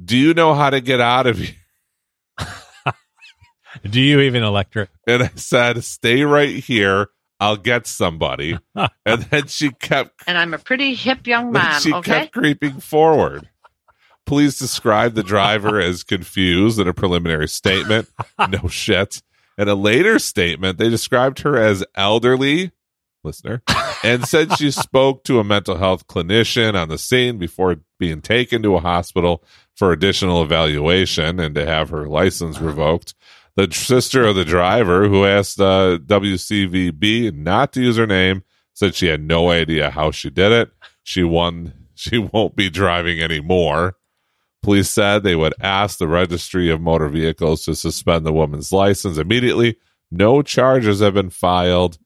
[0.02, 1.54] "Do you know how to get out of here?"
[3.88, 4.90] Do you even electric?
[5.06, 7.08] And I said, "Stay right here.
[7.40, 8.58] I'll get somebody."
[9.06, 12.20] and then she kept And I'm a pretty hip young then man, she okay?
[12.20, 13.48] kept creeping forward.
[14.26, 18.08] Police described the driver as confused in a preliminary statement.
[18.48, 19.22] no shit.
[19.58, 22.72] In a later statement, they described her as elderly,
[23.22, 23.62] listener,
[24.02, 28.62] and said she spoke to a mental health clinician on the scene before being taken
[28.62, 29.44] to a hospital
[29.76, 33.14] for additional evaluation and to have her license revoked.
[33.56, 38.96] The sister of the driver, who asked uh, WCVB not to use her name, said
[38.96, 40.70] she had no idea how she did it.
[41.04, 41.72] She won.
[41.94, 43.96] She won't be driving anymore.
[44.64, 49.18] Police said they would ask the registry of motor vehicles to suspend the woman's license
[49.18, 49.76] immediately.
[50.10, 51.98] No charges have been filed.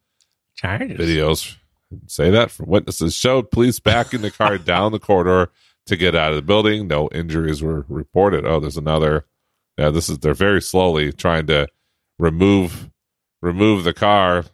[0.56, 0.98] Charges.
[0.98, 1.56] Videos
[2.06, 5.50] say that from witnesses showed police backing the car down the corridor
[5.86, 6.88] to get out of the building.
[6.88, 8.44] No injuries were reported.
[8.44, 9.24] Oh, there's another.
[9.78, 11.68] Yeah, this is they're very slowly trying to
[12.18, 12.90] remove
[13.40, 14.44] remove the car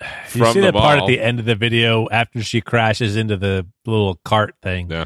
[0.00, 3.14] You from see the that part at the end of the video after she crashes
[3.14, 4.90] into the little cart thing.
[4.90, 5.04] Yeah.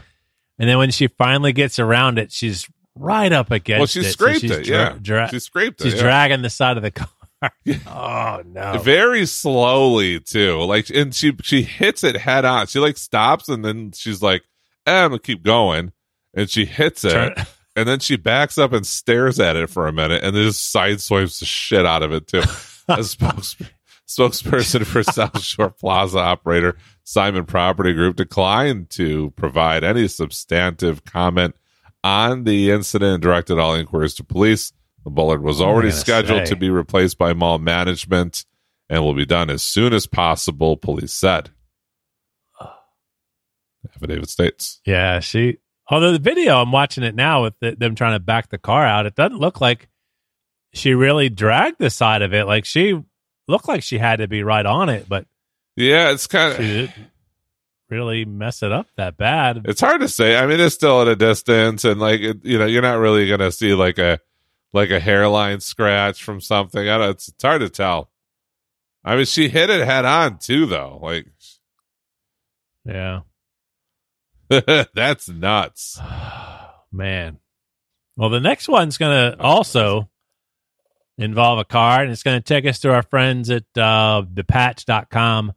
[0.62, 4.05] And then when she finally gets around it, she's right up against Well, she it.
[4.05, 4.64] So scraped she's it.
[4.64, 5.85] dra- yeah, dra- she scraped it.
[5.85, 6.03] she's yeah.
[6.03, 7.09] dragging the side of the car.
[7.88, 8.79] oh no!
[8.79, 13.64] very slowly too like and she she hits it head on she like stops and
[13.64, 14.44] then she's like
[14.87, 15.92] eh, I'm gonna keep going,
[16.35, 17.35] and she hits it, Turn-
[17.77, 20.72] and then she backs up and stares at it for a minute, and then just
[20.72, 22.42] sideswipes the shit out of it too.
[22.88, 23.57] A spokes,
[24.09, 31.54] spokesperson for South Shore Plaza operator Simon Property Group declined to provide any substantive comment
[32.04, 34.72] on the incident and directed all inquiries to police.
[35.04, 36.54] The bollard was What am I already scheduled say?
[36.54, 38.44] to be replaced by mall management
[38.88, 41.50] and will be done as soon as possible, police said.
[43.96, 44.80] Affidavit states.
[44.86, 45.58] Yeah, she.
[45.88, 48.86] Although the video, I'm watching it now with the, them trying to back the car
[48.86, 49.06] out.
[49.06, 49.88] It doesn't look like
[50.72, 52.46] she really dragged the side of it.
[52.46, 53.00] Like she
[53.48, 55.26] looked like she had to be right on it, but
[55.76, 56.90] Yeah, it's kind of
[57.92, 59.62] really mess it up that bad.
[59.66, 60.37] it's hard to say.
[60.37, 63.28] I mean, it's still at a distance, and like it, you know, you're not really
[63.28, 64.18] gonna see like a
[64.72, 66.88] like a hairline scratch from something.
[66.88, 67.11] I don't.
[67.11, 68.11] It's, it's hard to tell.
[69.04, 70.98] I mean, she hit it head on too, though.
[71.02, 71.26] Like
[72.85, 73.20] Yeah,
[74.94, 76.00] that's nuts.
[76.92, 77.38] man.
[78.16, 80.11] Well, the next one's going to also
[81.16, 85.54] involve a car, and it's going to take us to our friends at uh, thepatch.com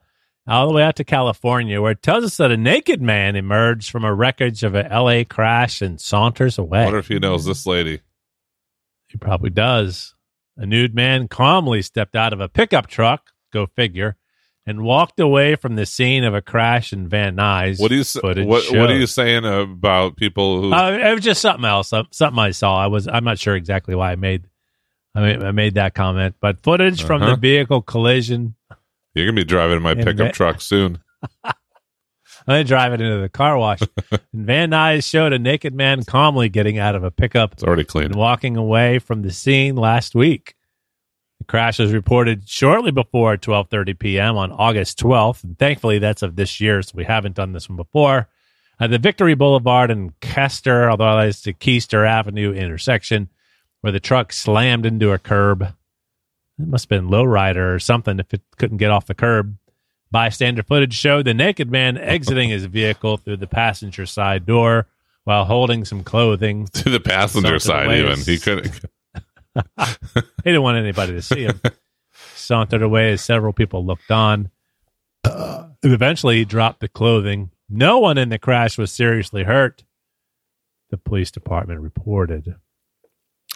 [0.47, 3.89] all the way out to California, where it tells us that a naked man emerged
[3.89, 6.83] from a wreckage of a LA crash and saunters I away.
[6.83, 8.01] wonder if he knows this lady.
[9.07, 10.13] He probably does.
[10.57, 14.15] A nude man calmly stepped out of a pickup truck, go figure,
[14.65, 17.79] and walked away from the scene of a crash in Van Nuys.
[17.79, 20.73] What do you s- footage what What are you saying about people who?
[20.73, 22.77] Uh, it was just something else, something I saw.
[22.83, 24.47] I was I'm not sure exactly why I made
[25.13, 27.31] I made, I made that comment, but footage from Uh-huh.
[27.35, 28.55] the vehicle collision.
[29.15, 30.99] You're gonna be driving my And pickup that- truck soon.
[32.47, 33.79] I drive it into the car wash.
[34.11, 37.83] and Van Nuys showed a naked man calmly getting out of a pickup It's already
[37.85, 38.05] clean.
[38.05, 40.55] and walking away from the scene last week.
[41.39, 44.37] The crash was reported shortly before 12:30 p.m.
[44.37, 47.77] on August 12th, and thankfully that's of this year, so we haven't done this one
[47.77, 48.27] before.
[48.79, 53.29] At the Victory Boulevard and Kester, although it's the Keister Avenue intersection,
[53.81, 55.73] where the truck slammed into a curb.
[56.59, 59.57] It must have been lowrider or something if it couldn't get off the curb.
[60.11, 64.87] Bystander footage showed the naked man exiting his vehicle through the passenger side door
[65.25, 66.67] while holding some clothing.
[66.73, 67.99] To the passenger side, away.
[67.99, 68.79] even he couldn't.
[69.55, 71.59] He didn't want anybody to see him.
[72.35, 74.49] Sauntered away as several people looked on.
[75.23, 77.51] And eventually, he dropped the clothing.
[77.69, 79.83] No one in the crash was seriously hurt.
[80.89, 82.55] The police department reported.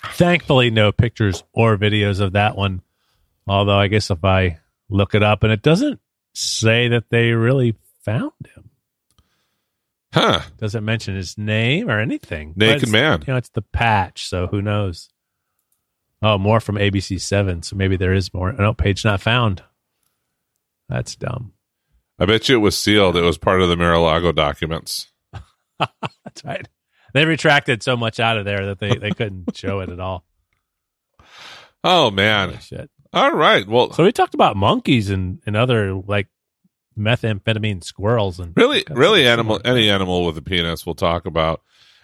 [0.04, 2.82] Thankfully, no pictures or videos of that one.
[3.50, 4.60] Although, I guess if I
[4.90, 6.00] look it up, and it doesn't
[6.34, 8.70] say that they really found him.
[10.14, 10.42] Huh?
[10.58, 12.54] Doesn't mention his name or anything.
[12.56, 13.24] Naked man.
[13.26, 15.10] You know, it's the patch, so who knows?
[16.22, 18.52] Oh, more from ABC Seven, so maybe there is more.
[18.54, 19.64] No, page not found.
[20.88, 21.54] That's dumb.
[22.20, 23.16] I bet you it was sealed.
[23.16, 25.08] It was part of the Mar-a-Lago documents.
[25.80, 26.68] That's right.
[27.14, 30.26] They retracted so much out of there that they, they couldn't show it at all.
[31.82, 32.50] Oh man!
[32.50, 32.92] Holy shit.
[33.14, 33.68] All right.
[33.68, 36.28] Well, So we talked about monkeys and, and other like
[36.98, 41.62] methamphetamine squirrels and really, really, animal, any animal with a penis, we'll talk about.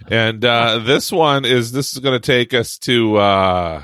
[0.08, 3.84] And uh, this one is this is going to take us to uh,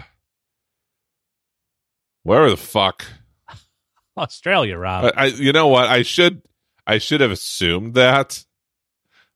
[2.24, 3.06] where the fuck?
[4.18, 5.06] Australia, Rob.
[5.16, 5.88] I, I, you know what?
[5.88, 6.42] I should,
[6.86, 8.44] I should have assumed that.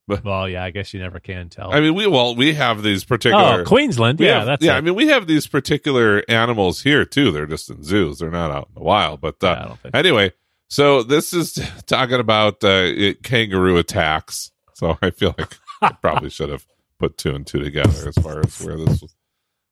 [0.07, 1.71] Well, yeah, I guess you never can tell.
[1.73, 3.61] I mean, we well, we have these particular.
[3.61, 4.19] oh, Queensland.
[4.19, 4.75] Yeah, have- that's yeah.
[4.75, 4.77] it.
[4.77, 7.31] I mean, we have these particular animals here too.
[7.31, 8.19] They're just in zoos.
[8.19, 9.21] They're not out in the wild.
[9.21, 10.33] But uh, Yeah, anyway,
[10.69, 11.53] so this is
[11.85, 14.51] talking about uh, it- kangaroo attacks.
[14.73, 16.65] So I feel like I probably should have
[16.99, 19.03] put two and two together as far as where this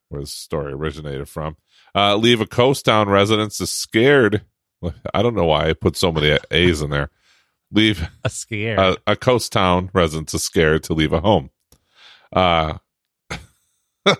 [0.09, 1.57] where this story originated from.
[1.95, 4.43] Uh, leave a coast town residents is scared.
[5.13, 7.09] I don't know why I put so many A's in there.
[7.73, 8.79] Leave a scare.
[8.79, 11.49] a, a coast town residents is scared to leave a home.
[12.31, 12.77] Uh,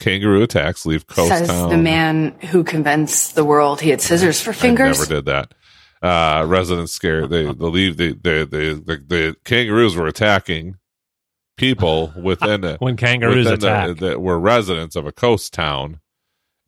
[0.00, 1.70] kangaroo attacks leave coast Says town.
[1.70, 4.98] the man who convinced the world he had scissors for fingers.
[4.98, 5.54] I never did that.
[6.02, 7.30] Uh, residents scared.
[7.30, 7.96] They, they leave.
[7.96, 10.76] The, the, the, the, the kangaroos were attacking
[11.56, 13.98] people within a, when kangaroos within the- attack.
[13.98, 16.00] that were residents of a coast town,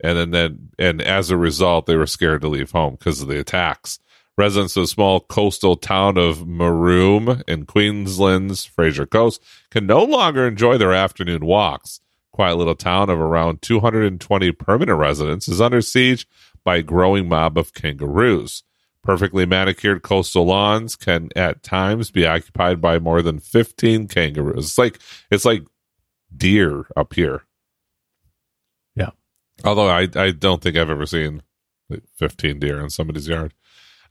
[0.03, 3.27] and then, then and as a result, they were scared to leave home because of
[3.27, 3.99] the attacks.
[4.39, 10.47] Residents of the small coastal town of Maaroom in Queensland's Fraser Coast can no longer
[10.47, 11.99] enjoy their afternoon walks.
[12.31, 16.25] Quiet little town of around 220 permanent residents is under siege
[16.63, 18.63] by a growing mob of kangaroos.
[19.03, 24.67] Perfectly manicured coastal lawns can at times be occupied by more than 15 kangaroos.
[24.67, 24.99] It's like
[25.29, 25.65] it's like
[26.33, 27.43] deer up here.
[28.95, 29.09] Yeah.
[29.65, 31.41] Although I I don't think I've ever seen
[32.15, 33.53] 15 deer in somebody's yard.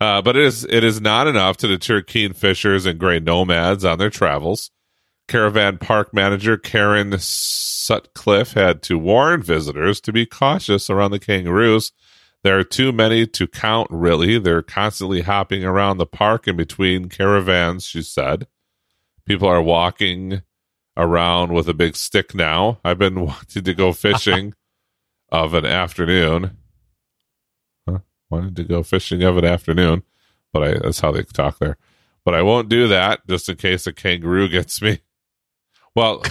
[0.00, 3.84] Uh, but it is it is not enough to deter keen fishers and gray nomads
[3.84, 4.70] on their travels.
[5.26, 11.92] Caravan park manager Karen Sutcliffe had to warn visitors to be cautious around the kangaroos.
[12.44, 14.38] There are too many to count, really.
[14.38, 18.46] They're constantly hopping around the park in between caravans, she said.
[19.26, 20.42] People are walking
[20.96, 22.78] around with a big stick now.
[22.84, 24.54] I've been wanting to go fishing
[25.30, 26.56] of an afternoon.
[28.30, 30.02] Wanted to go fishing of an afternoon,
[30.52, 31.78] but I, that's how they talk there.
[32.24, 35.00] But I won't do that just in case a kangaroo gets me.
[35.94, 36.22] Well,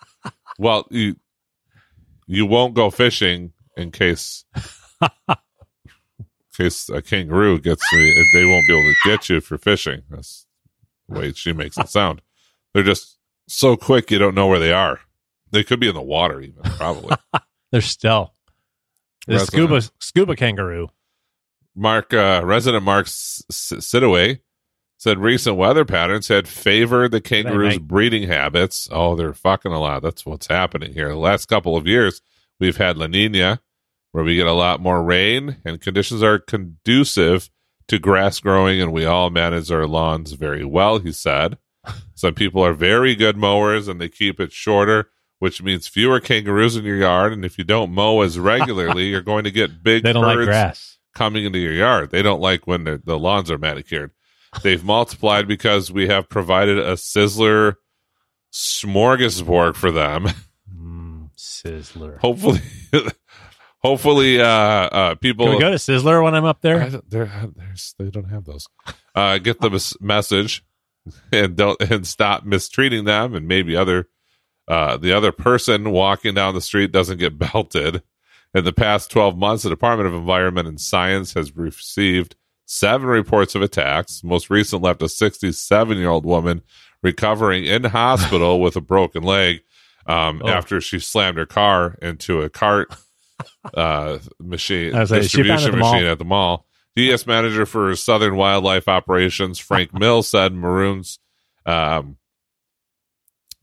[0.58, 1.16] well, you
[2.26, 4.44] you won't go fishing in case
[5.02, 5.36] in
[6.56, 8.24] case a kangaroo gets me.
[8.32, 10.02] They won't be able to get you for fishing.
[10.10, 10.46] That's
[11.08, 12.22] the way she makes it sound.
[12.72, 15.00] They're just so quick you don't know where they are.
[15.50, 17.16] They could be in the water, even probably.
[17.72, 18.32] They're still
[19.26, 20.88] the scuba scuba kangaroo.
[21.74, 24.40] Mark, uh, resident Mark Sidaway
[25.02, 28.88] said recent weather patterns had favored the kangaroo's breeding habits.
[28.92, 30.00] Oh, they're fucking a lot.
[30.02, 31.08] That's what's happening here.
[31.08, 32.22] The last couple of years,
[32.60, 33.60] we've had La Nina,
[34.12, 37.50] where we get a lot more rain, and conditions are conducive
[37.88, 41.58] to grass growing, and we all manage our lawns very well, he said.
[42.14, 45.10] Some people are very good mowers, and they keep it shorter.
[45.40, 49.22] Which means fewer kangaroos in your yard, and if you don't mow as regularly, you're
[49.22, 50.91] going to get big They don't like grass.
[51.14, 52.10] Coming into your yard.
[52.10, 54.10] They don't like when the, the lawns are manicured.
[54.62, 57.76] They've multiplied because we have provided a sizzler
[58.52, 60.26] smorgasbord for them.
[60.74, 62.18] Mm, Sizzler.
[62.18, 62.60] hopefully,
[63.82, 65.46] hopefully, uh, uh, people.
[65.46, 66.88] Can we go to Sizzler when I'm up there?
[66.90, 68.66] don't- they're- there's- they don't have those.
[69.14, 70.64] Uh, get the mes- message
[71.32, 74.08] and don't and stop mistreating them, and maybe other
[74.66, 78.02] uh, the other person walking down the street doesn't get belted.
[78.54, 82.36] In the past 12 months, the Department of Environment and Science has received
[82.66, 84.22] seven reports of attacks.
[84.22, 86.62] Most recent left a 67 year old woman
[87.02, 89.60] recovering in hospital with a broken leg
[90.06, 90.48] um, Oh.
[90.48, 92.94] after she slammed her car into a cart
[93.74, 95.92] uh, machine like, she found it at distribution the mall.
[95.94, 96.66] machine at the mall.
[96.94, 101.18] DES manager for Southern Wildlife Operations, Frank Mill said Maaroom's
[101.64, 102.18] um,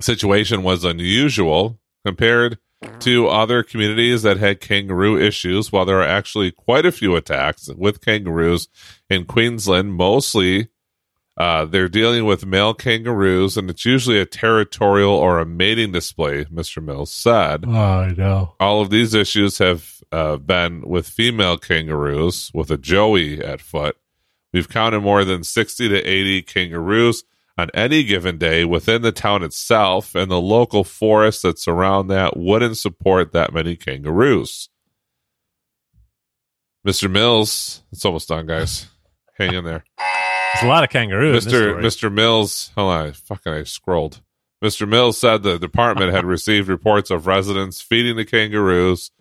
[0.01, 2.57] situation was unusual compared
[2.99, 5.71] to other communities that had kangaroo issues.
[5.71, 8.67] While there are actually quite a few attacks with kangaroos
[9.09, 10.69] in Queensland, mostly
[11.37, 16.43] uh, they're dealing with male kangaroos, and it's usually a territorial or a mating display,
[16.45, 16.83] Mr.
[16.83, 17.63] Mills said.
[17.65, 18.55] Oh, I know.
[18.59, 23.95] All of these issues have uh, been with female kangaroos with a joey at foot.
[24.51, 27.23] We've counted more than 60 to 80 kangaroos
[27.59, 32.37] on any given day within the town itself, and the local forest that surround that
[32.37, 34.69] wouldn't support that many kangaroos.
[36.87, 37.11] Mr.
[37.11, 38.87] Mills, it's almost done, guys.
[39.37, 39.83] Hang in there.
[39.97, 41.45] There's a lot of kangaroos.
[41.45, 41.75] Mr.
[41.79, 42.11] Mr.
[42.11, 44.21] Mills, hold on, fucking I scrolled.
[44.63, 44.87] Mr.
[44.87, 49.11] Mills said the department had received reports of residents feeding the kangaroos.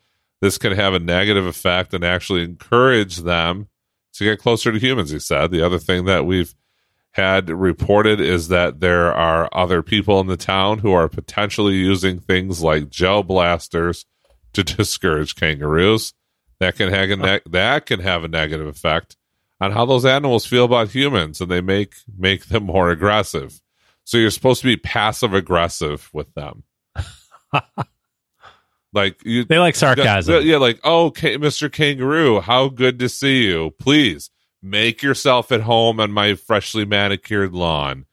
[0.40, 3.68] This can have a negative effect and actually encourage them
[4.14, 5.50] to get closer to humans, he said.
[5.50, 6.54] The other thing that we've
[7.12, 12.18] had reported is that there are other people in the town who are potentially using
[12.20, 14.06] things like gel blasters
[14.52, 16.12] to discourage kangaroos.
[16.60, 19.16] That can have a ne- that can have a negative effect
[19.60, 23.60] on how those animals feel about humans, and they make make them more aggressive.
[24.04, 26.64] So you're supposed to be passive aggressive with them.
[28.92, 30.46] like you, They like sarcasm.
[30.46, 31.70] yeah, like, oh, okay, Mr.
[31.70, 33.72] Kangaroo, how good to see you.
[33.78, 34.30] Please
[34.62, 38.06] make yourself at home on my freshly manicured lawn.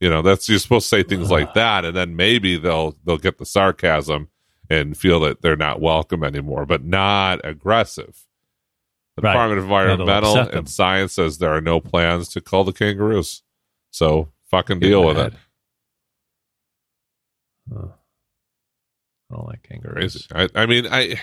[0.00, 3.18] You know, that's you're supposed to say things like that, and then maybe they'll they'll
[3.18, 4.28] get the sarcasm
[4.70, 8.24] and feel that they're not welcome anymore, but not aggressive.
[9.16, 9.32] The Right.
[9.32, 13.42] Department of Environmental and Science says there are no plans to cull the kangaroos.
[13.90, 15.34] So fucking deal with it.
[17.74, 17.92] Oh.
[19.30, 20.26] I don't like kangaroos.
[20.34, 21.20] I, I mean, I,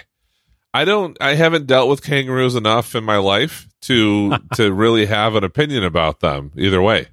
[0.73, 5.36] I don't, I haven't dealt with kangaroos enough in my life to to really have
[5.36, 6.51] an opinion about them.
[6.58, 7.08] Either way,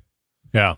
[0.53, 0.77] Yeah.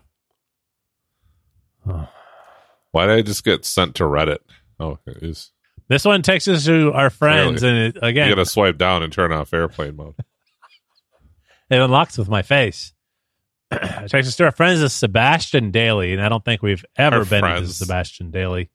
[2.91, 4.39] why did I just get sent to Reddit?
[4.79, 5.51] Oh, it is.
[5.89, 9.03] This one takes us to our friends, and it, You again, got to swipe down
[9.03, 10.15] and turn off airplane mode.
[11.69, 12.93] it unlocks with my face.
[13.71, 17.17] it takes us to our friends of Sebastian Daily, and I don't think we've ever
[17.17, 17.77] Our been friends.
[17.77, 18.69] Sebastian Daily.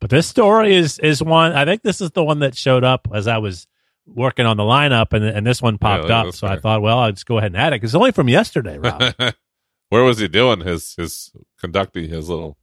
[0.00, 1.52] But this story is is one.
[1.52, 3.66] I think this is the one that showed up as I was
[4.06, 6.24] working on the lineup, and and this one popped Yeah, up.
[6.26, 8.12] that's So I thought, well, I'll just go ahead and add it because it's only
[8.12, 9.14] from yesterday, Rob.
[9.90, 12.56] Where was he doing his his conducting his little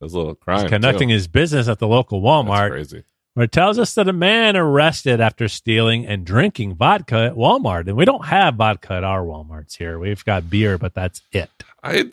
[0.00, 0.62] his little crime?
[0.62, 1.14] He's conducting too?
[1.14, 2.70] his business at the local That's Walmart.
[2.70, 3.04] crazy.
[3.34, 7.86] where it tells us that a man arrested after stealing and drinking vodka at Walmart.
[7.88, 9.98] And we don't have vodka at our Walmarts here.
[9.98, 11.50] We've got beer, but that's it.
[11.82, 12.10] I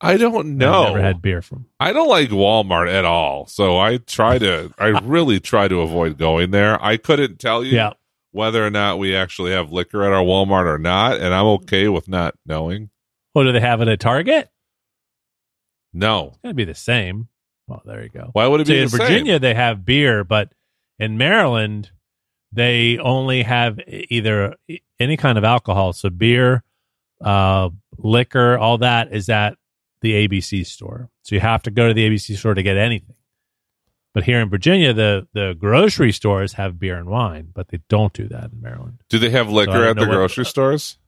[0.00, 0.84] I don't I've know.
[0.84, 1.66] never had beer from.
[1.80, 3.46] I don't like Walmart at all.
[3.46, 6.82] So I try to I really try to avoid going there.
[6.84, 7.92] I couldn't tell you Yeah.
[8.32, 11.88] whether or not we actually have liquor at our Walmart or not, and I'm okay
[11.88, 12.90] with not knowing.
[13.34, 14.50] Well, do they have it at Target?
[15.92, 16.28] No.
[16.28, 17.28] It's going to be the same.
[17.68, 18.30] Well, there you go.
[18.32, 19.06] Why would it See, be in the same?
[19.06, 20.52] Virginia, they have beer, but
[20.98, 21.90] in Maryland,
[22.52, 24.54] they only have either
[25.00, 25.92] any kind of alcohol.
[25.92, 26.62] So beer,
[27.24, 29.56] uh, liquor, all that is at
[30.06, 31.10] the ABC store.
[31.22, 33.14] So you have to go to the ABC store to get anything.
[34.14, 38.12] But here in Virginia, the the grocery stores have beer and wine, but they don't
[38.12, 39.02] do that in Maryland.
[39.10, 40.98] Do they have liquor don't at the know what- grocery stores?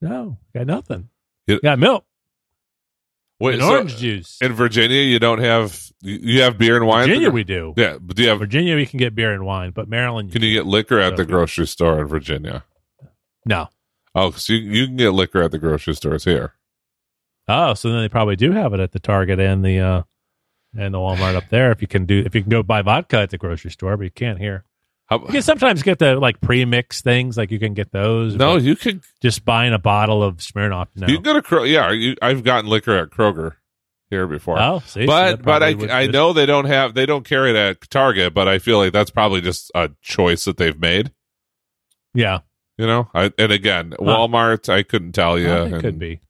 [0.00, 1.08] No, got nothing.
[1.46, 2.04] You- got milk
[3.40, 4.38] Wait, so orange juice.
[4.40, 7.08] in Virginia, you don't have you you have beer and wine.
[7.08, 7.74] Virginia, we do.
[7.76, 8.38] yeah, but do you have?
[8.38, 11.16] Virginia, we can get beer and wine, but Maryland, Can you get liquor at So
[11.16, 12.64] the grocery store in Virginia?
[13.44, 13.68] no.
[14.14, 16.52] Oh, so you, you can get liquor at the grocery stores here.
[17.48, 20.02] Oh, so then they probably do have it at the Target and the uh
[20.76, 21.70] and the Walmart up there.
[21.72, 24.04] If you can do, if you can go buy vodka at the grocery store, but
[24.04, 24.64] you can't here.
[25.06, 28.34] How, You can sometimes get the like pre-mix things, like you can get those.
[28.36, 30.86] no, you could just buying a bottle of Smirnoff.
[30.96, 31.08] No.
[31.08, 31.68] you can go to Kroger.
[31.70, 33.56] Yeah, you, I've gotten liquor at Kroger
[34.08, 34.58] here before.
[34.60, 35.74] oh, see, but that but I I
[36.06, 38.92] just- know they don't have they don't carry it at Target, but I feel like
[38.92, 41.12] that's probably just a choice that they've made.
[42.14, 42.40] Yeah,
[42.78, 45.46] You know, I, and again, Walmart, I couldn't tell you.
[45.48, 46.20] Well, it and could be.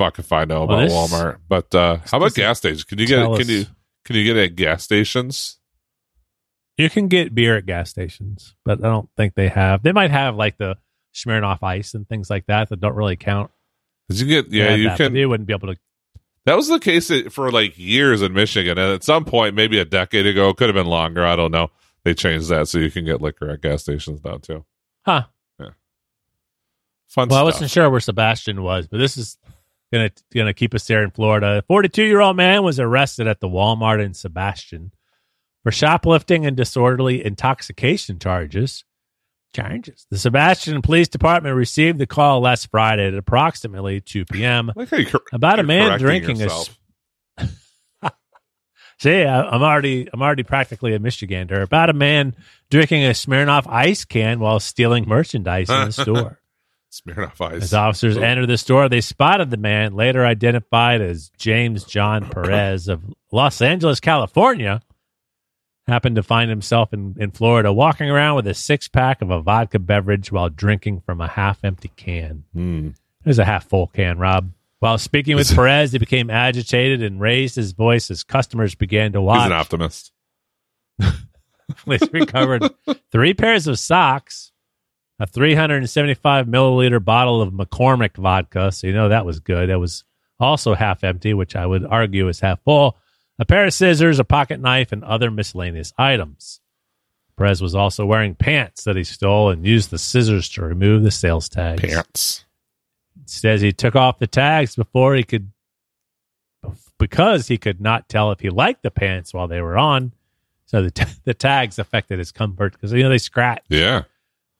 [0.00, 1.40] Fuck if I know Well, about this- Walmart.
[1.46, 2.84] But uh, how about gas stations?
[2.84, 3.66] Can you get can us- you
[4.06, 5.58] can you get it at gas stations?
[6.78, 9.82] You can get beer at gas stations, but I don't think they have.
[9.82, 10.78] They might have like the
[11.14, 13.50] Smirnoff Ice and things like that that don't really count.
[14.08, 15.12] you get yeah you that, can.
[15.12, 15.78] They wouldn't be able to.
[16.46, 19.84] That was the case for like years in Michigan, and at some point, maybe a
[19.84, 21.26] decade ago, could have been longer.
[21.26, 21.70] I don't know.
[22.04, 24.64] They changed that so you can get liquor at gas stations now too.
[25.04, 25.24] Huh.
[27.06, 29.36] Fun Well, I wasn't sure where Sebastian was, but this is
[29.92, 31.58] gonna gonna keep us there in Florida.
[31.58, 34.92] A 42 year old man was arrested at the Walmart in Sebastian
[35.62, 38.84] for shoplifting and disorderly intoxication charges.
[39.54, 40.06] Charges.
[40.10, 44.70] The Sebastian Police Department received the call last Friday at approximately 2 p.m.
[44.76, 46.78] Like cor- about a man drinking yourself.
[47.36, 47.48] a.
[49.00, 51.62] See, I, I'm already I'm already practically a Michigander.
[51.62, 52.36] About a man
[52.70, 56.38] drinking a Smirnoff Ice can while stealing merchandise in the store.
[56.90, 57.62] Smirnoff Ice.
[57.62, 58.22] As officers Ooh.
[58.22, 63.62] entered the store, they spotted the man, later identified as James John Perez of Los
[63.62, 64.82] Angeles, California,
[65.86, 69.40] happened to find himself in, in Florida walking around with a six pack of a
[69.40, 72.44] vodka beverage while drinking from a half empty can.
[72.52, 72.88] Hmm.
[73.24, 74.50] It was a half full can, Rob.
[74.78, 79.20] While speaking with Perez, he became agitated and raised his voice as customers began to
[79.20, 79.40] watch.
[79.40, 80.12] He's an optimist.
[81.84, 82.62] Police recovered
[83.12, 84.49] three pairs of socks,
[85.20, 88.72] a 375 milliliter bottle of McCormick vodka.
[88.72, 89.68] So you know that was good.
[89.68, 90.02] That was
[90.40, 92.96] also half empty, which I would argue is half full.
[93.38, 96.60] A pair of scissors, a pocket knife, and other miscellaneous items.
[97.36, 101.10] Perez was also wearing pants that he stole and used the scissors to remove the
[101.10, 101.80] sales tags.
[101.80, 102.44] Pants.
[103.24, 105.50] says he took off the tags before he could
[106.98, 110.12] because he could not tell if he liked the pants while they were on
[110.66, 114.02] so the, t- the tags affected his comfort because you know they scratch Yeah.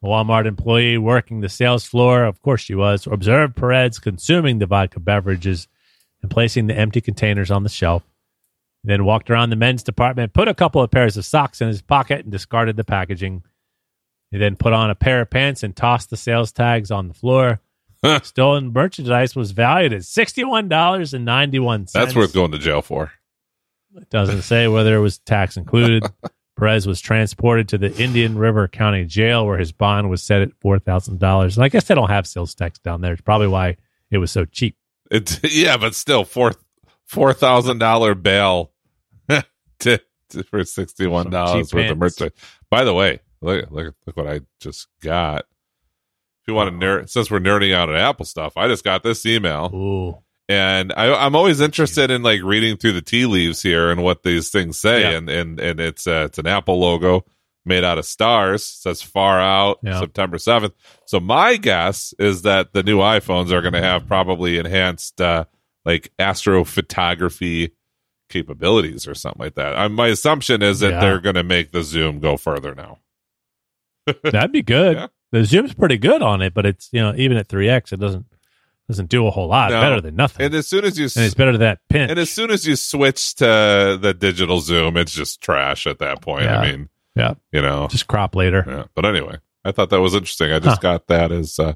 [0.03, 4.65] A walmart employee working the sales floor of course she was observed perez consuming the
[4.65, 5.67] vodka beverages
[6.21, 8.03] and placing the empty containers on the shelf
[8.83, 11.81] then walked around the men's department put a couple of pairs of socks in his
[11.81, 13.43] pocket and discarded the packaging
[14.31, 17.13] he then put on a pair of pants and tossed the sales tags on the
[17.13, 17.59] floor
[18.23, 21.93] Stolen merchandise was valued at sixty-one dollars and ninety-one cents.
[21.93, 23.11] That's worth going to jail for.
[23.95, 26.05] It doesn't say whether it was tax included.
[26.61, 30.53] Perez was transported to the Indian River County Jail, where his bond was set at
[30.61, 31.57] four thousand dollars.
[31.57, 33.13] And I guess they don't have sales tax down there.
[33.13, 33.77] It's probably why
[34.11, 34.77] it was so cheap.
[35.09, 36.53] It's yeah, but still four
[37.03, 38.71] four thousand dollar bail
[39.29, 39.43] to,
[40.29, 42.37] to- for sixty one dollars worth of merchandise.
[42.69, 45.45] By the way, look look look what I just got.
[46.43, 49.01] If you want to nerd, since we're nerding out at Apple stuff, I just got
[49.01, 50.17] this email, Ooh,
[50.51, 54.23] and I, I'm always interested in like reading through the tea leaves here and what
[54.23, 55.17] these things say, Yeah.
[55.17, 57.25] and and and it's uh, it's an Apple logo
[57.65, 58.63] made out of stars.
[58.63, 59.99] Says far out Yeah.
[59.99, 60.73] September seventh.
[61.05, 65.45] So my guess is that the new iPhones are going to have probably enhanced uh,
[65.85, 67.71] like astrophotography
[68.29, 69.75] capabilities or something like that.
[69.75, 70.99] Uh, my assumption is that Yeah.
[71.01, 72.99] they're going to make the zoom go further now.
[74.23, 75.09] that'd be good.
[75.31, 77.99] The zoom's pretty good on it, but it's you know even at three x, it
[77.99, 78.25] doesn't
[78.87, 79.71] Doesn't do a whole lot.
[79.71, 79.79] No.
[79.79, 80.45] Better than nothing.
[80.45, 82.09] And as soon as you and it's better than that pinch.
[82.09, 86.21] and as soon as you switch to the digital zoom, it's just trash at that
[86.21, 86.47] point.
[86.47, 87.35] I mean, yeah.
[87.51, 87.87] you know.
[87.87, 88.65] Just crop later.
[88.67, 88.83] Yeah.
[88.93, 90.51] But anyway, I thought that was interesting.
[90.51, 91.73] I just got that as uh,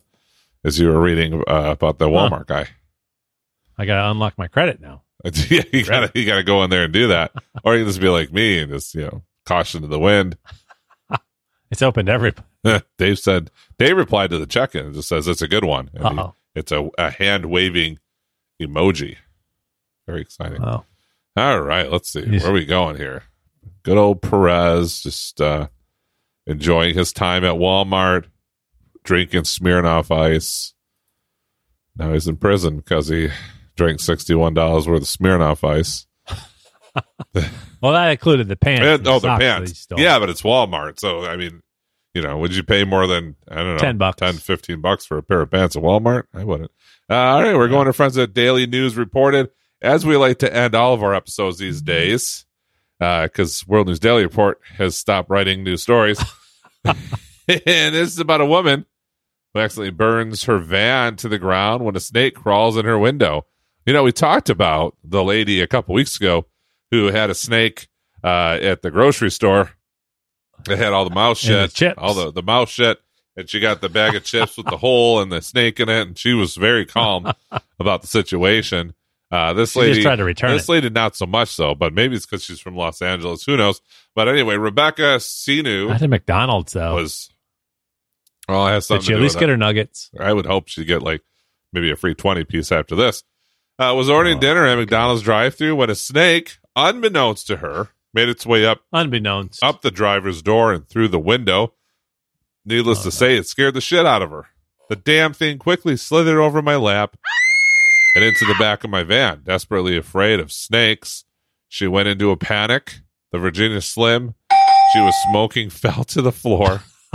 [0.65, 2.67] as you were reading uh, about the Walmart guy.
[3.77, 5.03] I got to unlock my credit now.
[5.49, 7.31] yeah, you gotta you gotta go in there and do that,
[7.63, 10.37] or you can just be like me and just you know caution to the wind.
[11.71, 12.47] It's open to everybody.
[12.99, 13.49] Dave said
[13.79, 15.89] Dave replied to the check-in and just says it's a good one.
[16.55, 16.89] And he- Uh-oh.
[16.89, 17.99] it's a, a hand waving
[18.61, 19.17] emoji.
[20.07, 20.63] Very exciting.
[20.63, 20.85] Oh.
[21.37, 22.25] All right, let's see.
[22.25, 23.23] Where are we going here?
[23.83, 25.67] Good old Perez just uh,
[26.47, 28.25] enjoying his time at Walmart,
[29.03, 30.73] drinking Smirnoff Ice.
[31.97, 33.29] Now he's in prison because he
[33.75, 34.55] drank $61
[34.87, 36.07] worth of Smirnoff Ice.
[37.81, 38.81] Well, that included the pants.
[38.83, 39.87] And, oh, the socks that he pants.
[39.95, 40.99] Yeah, but it's Walmart.
[40.99, 41.61] So, I mean,
[42.15, 44.19] you know, would you pay more than, I don't know, 10 bucks.
[44.19, 46.23] 10, 15 bucks for a pair of pants at Walmart?
[46.33, 46.71] I wouldn't.
[47.09, 49.49] Uh, all right, we're going to friends at Daily News Reported.
[49.81, 52.45] As we like to end all of our episodes these days,
[52.99, 56.23] because World News Daily Report has stopped writing news stories.
[56.85, 56.95] and
[57.47, 58.85] this is about a woman
[59.53, 63.45] who accidentally burns her van to the ground when a snake crawls in her window.
[63.85, 66.47] You know, we talked about the lady a couple weeks ago
[66.91, 67.89] who had a snake
[68.23, 69.71] uh, at the grocery store.
[70.69, 71.95] It had all the mouse And the shit, chips.
[71.97, 72.99] all the the mouse shit,
[73.37, 76.07] and she got the bag of chips with the hole and the snake in it,
[76.07, 77.31] and she was very calm
[77.79, 78.93] about the situation.
[79.31, 80.71] Uh, this She lady just tried to return This it.
[80.71, 83.43] lady, not so much so, but maybe it's because she's from Los Angeles.
[83.43, 83.81] Who knows?
[84.13, 86.95] But anyway, Rebecca Sinu at McDonald's, though.
[86.95, 87.29] was.
[88.47, 89.53] Well, it has something Did she at least get it.
[89.53, 90.11] her nuggets?
[90.19, 91.21] I would hope she'd get like
[91.73, 93.23] maybe a free 20 piece after this.
[93.79, 97.89] Uh, was ordering Oh, dinner at McDonald's drive through when a snake, unbeknownst to her,
[98.15, 99.61] made its way up Unbeknownst.
[99.61, 101.73] up the driver's door and through the window.
[102.65, 103.11] Needless Oh, to no.
[103.11, 104.47] say, it scared the shit out of her.
[104.89, 107.17] The damn thing quickly slithered over my lap
[108.15, 109.41] and into the back of my van.
[109.43, 111.25] Desperately afraid of snakes,
[111.67, 113.01] she went into a panic.
[113.31, 114.33] The Virginia Slim
[114.93, 116.81] she was smoking fell to the floor.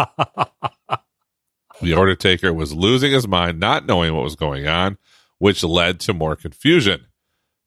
[1.80, 4.98] the order taker was losing his mind, not knowing what was going on,
[5.38, 7.07] which led to more confusion.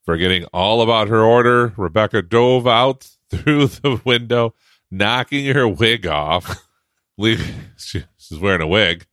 [0.05, 4.53] Forgetting all about her order, Rebecca dove out through the window,
[4.91, 6.63] knocking her wig off.
[7.17, 9.05] Leave, she, she's wearing a wig,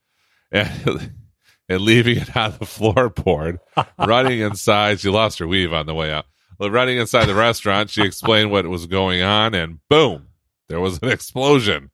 [0.51, 1.13] and,
[1.69, 3.59] and leaving it on the floorboard.
[3.99, 6.27] running inside, she lost her weave on the way out.
[6.59, 10.29] Running inside the restaurant, she explained what was going on, and boom,
[10.69, 11.91] there was an explosion.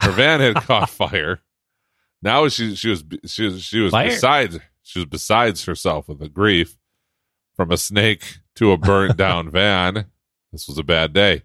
[0.00, 1.40] Her van had caught fire.
[2.22, 4.08] Now she she was she was she was Fire?
[4.08, 6.76] besides she was besides herself with the grief
[7.54, 10.06] from a snake to a burnt down van.
[10.52, 11.42] This was a bad day.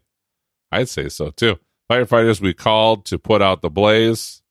[0.75, 1.59] I'd say so too.
[1.89, 4.41] Firefighters we called to put out the blaze.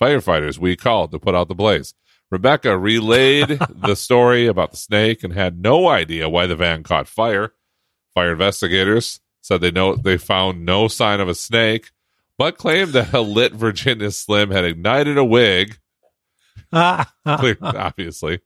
[0.00, 1.94] Firefighters we called to put out the blaze.
[2.30, 7.08] Rebecca relayed the story about the snake and had no idea why the van caught
[7.08, 7.52] fire.
[8.14, 11.90] Fire investigators said they know they found no sign of a snake,
[12.36, 15.78] but claimed that a lit Virginia Slim had ignited a wig
[16.72, 18.40] obviously,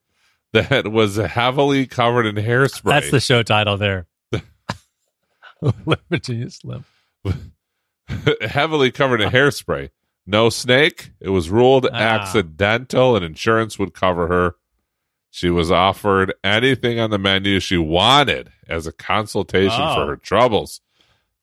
[0.52, 2.82] that was heavily covered in hairspray.
[2.84, 4.06] That's the show title there.
[6.10, 6.84] Virginia Slim.
[8.42, 9.90] heavily covered in hairspray.
[10.26, 11.10] No snake.
[11.20, 11.96] It was ruled Ah.
[11.96, 14.56] accidental, and insurance would cover her.
[15.30, 19.94] She was offered anything on the menu she wanted as a consultation Oh.
[19.94, 20.80] for her troubles.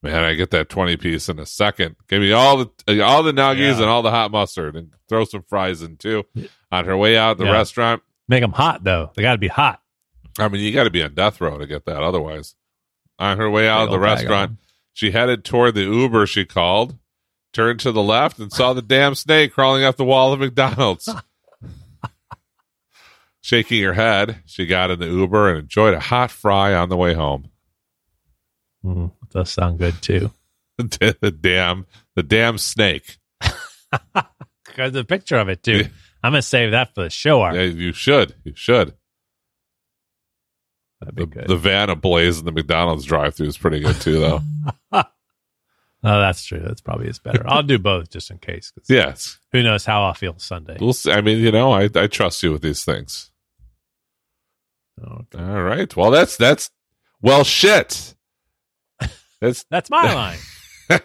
[0.02, 1.96] Man, I get that twenty piece in a second.
[2.08, 2.56] Give me all
[2.86, 3.82] the all the nuggies Yeah.
[3.82, 6.24] and all the hot mustard, and throw some fries in too.
[6.72, 7.52] On her way out the Yeah.
[7.52, 9.10] restaurant, Make them hot, though.
[9.16, 9.82] They got to be hot.
[10.38, 12.00] I mean, you got to be on death row to get that.
[12.00, 12.54] Otherwise,
[13.20, 14.58] on her way out of the old bag of restaurant,
[14.92, 16.98] she headed toward the Uber she called,
[17.52, 21.08] turned to the left, and saw the damn snake crawling up the wall of McDonald's.
[23.42, 26.96] Shaking her head, she got in the Uber and enjoyed a hot fry on the
[26.96, 27.50] way home.
[28.84, 30.30] Mm, does sound good, too.
[30.78, 33.18] the damn, the damn snake.
[34.76, 35.84] There's a picture of it, too.
[36.22, 37.54] I'm going to save that for the show art.
[37.54, 38.94] Yeah, you should, you should.
[41.00, 41.48] That'd be The, good.
[41.48, 44.40] the van ablaze in the McDonald's drive-through is pretty good too, though.
[44.92, 45.02] oh,
[46.02, 46.60] that's true.
[46.60, 47.42] That's probably is better.
[47.46, 48.70] I'll do both just in case.
[48.70, 50.76] 'cause yes, Who knows how I'll feel Sunday.
[50.80, 51.10] we'll see.
[51.12, 53.30] I mean, you know, I I trust you with these things.
[55.02, 55.94] Oh, All right.
[55.96, 56.70] Well, that's that's
[57.22, 58.14] well shit.
[59.40, 60.38] That's that's my line.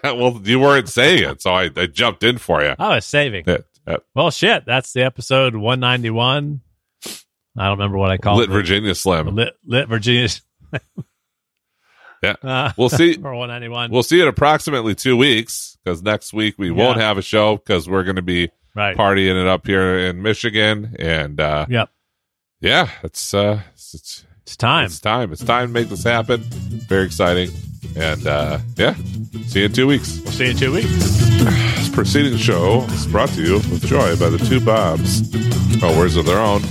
[0.03, 2.75] well, you weren't saying it, so I, I jumped in for you.
[2.77, 3.45] I was saving.
[3.47, 3.97] Yeah, yeah.
[4.13, 4.65] Well, shit.
[4.65, 6.59] That's the episode 191.
[7.57, 8.41] I don't remember what I called it.
[8.41, 8.53] Lit it.
[8.53, 9.35] Virginia Slim.
[9.35, 10.27] Lit, lit Virginia.
[10.73, 10.79] Yeah.
[12.41, 13.13] Uh, We'll see.
[13.21, 13.91] for 191.
[13.91, 17.87] We'll see in approximately two weeks because next week we won't have a show because
[17.87, 18.97] we're going to be right.
[18.97, 21.89] partying it up here in Michigan, and uh, Yep.
[22.61, 24.85] yeah, it's uh, it's, it's It's time.
[24.85, 25.31] It's time.
[25.33, 26.39] It's time to make this happen.
[26.87, 27.51] Very exciting.
[27.95, 28.95] And uh, yeah,
[29.45, 30.19] see you in two weeks.
[30.21, 31.81] We'll see you in two weeks.
[31.95, 35.21] Preceding show is brought to you with joy by the two Bobs.
[35.81, 36.61] Oh, words of their own,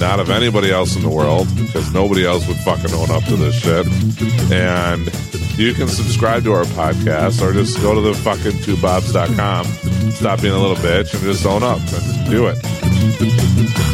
[0.00, 3.36] not of anybody else in the world, because nobody else would fucking own up to
[3.36, 3.86] this shit.
[4.50, 5.06] And
[5.56, 9.66] you can subscribe to our podcast or just go to the fucking twobobs.com,
[10.10, 13.91] stop being a little bitch, and just own up and do it.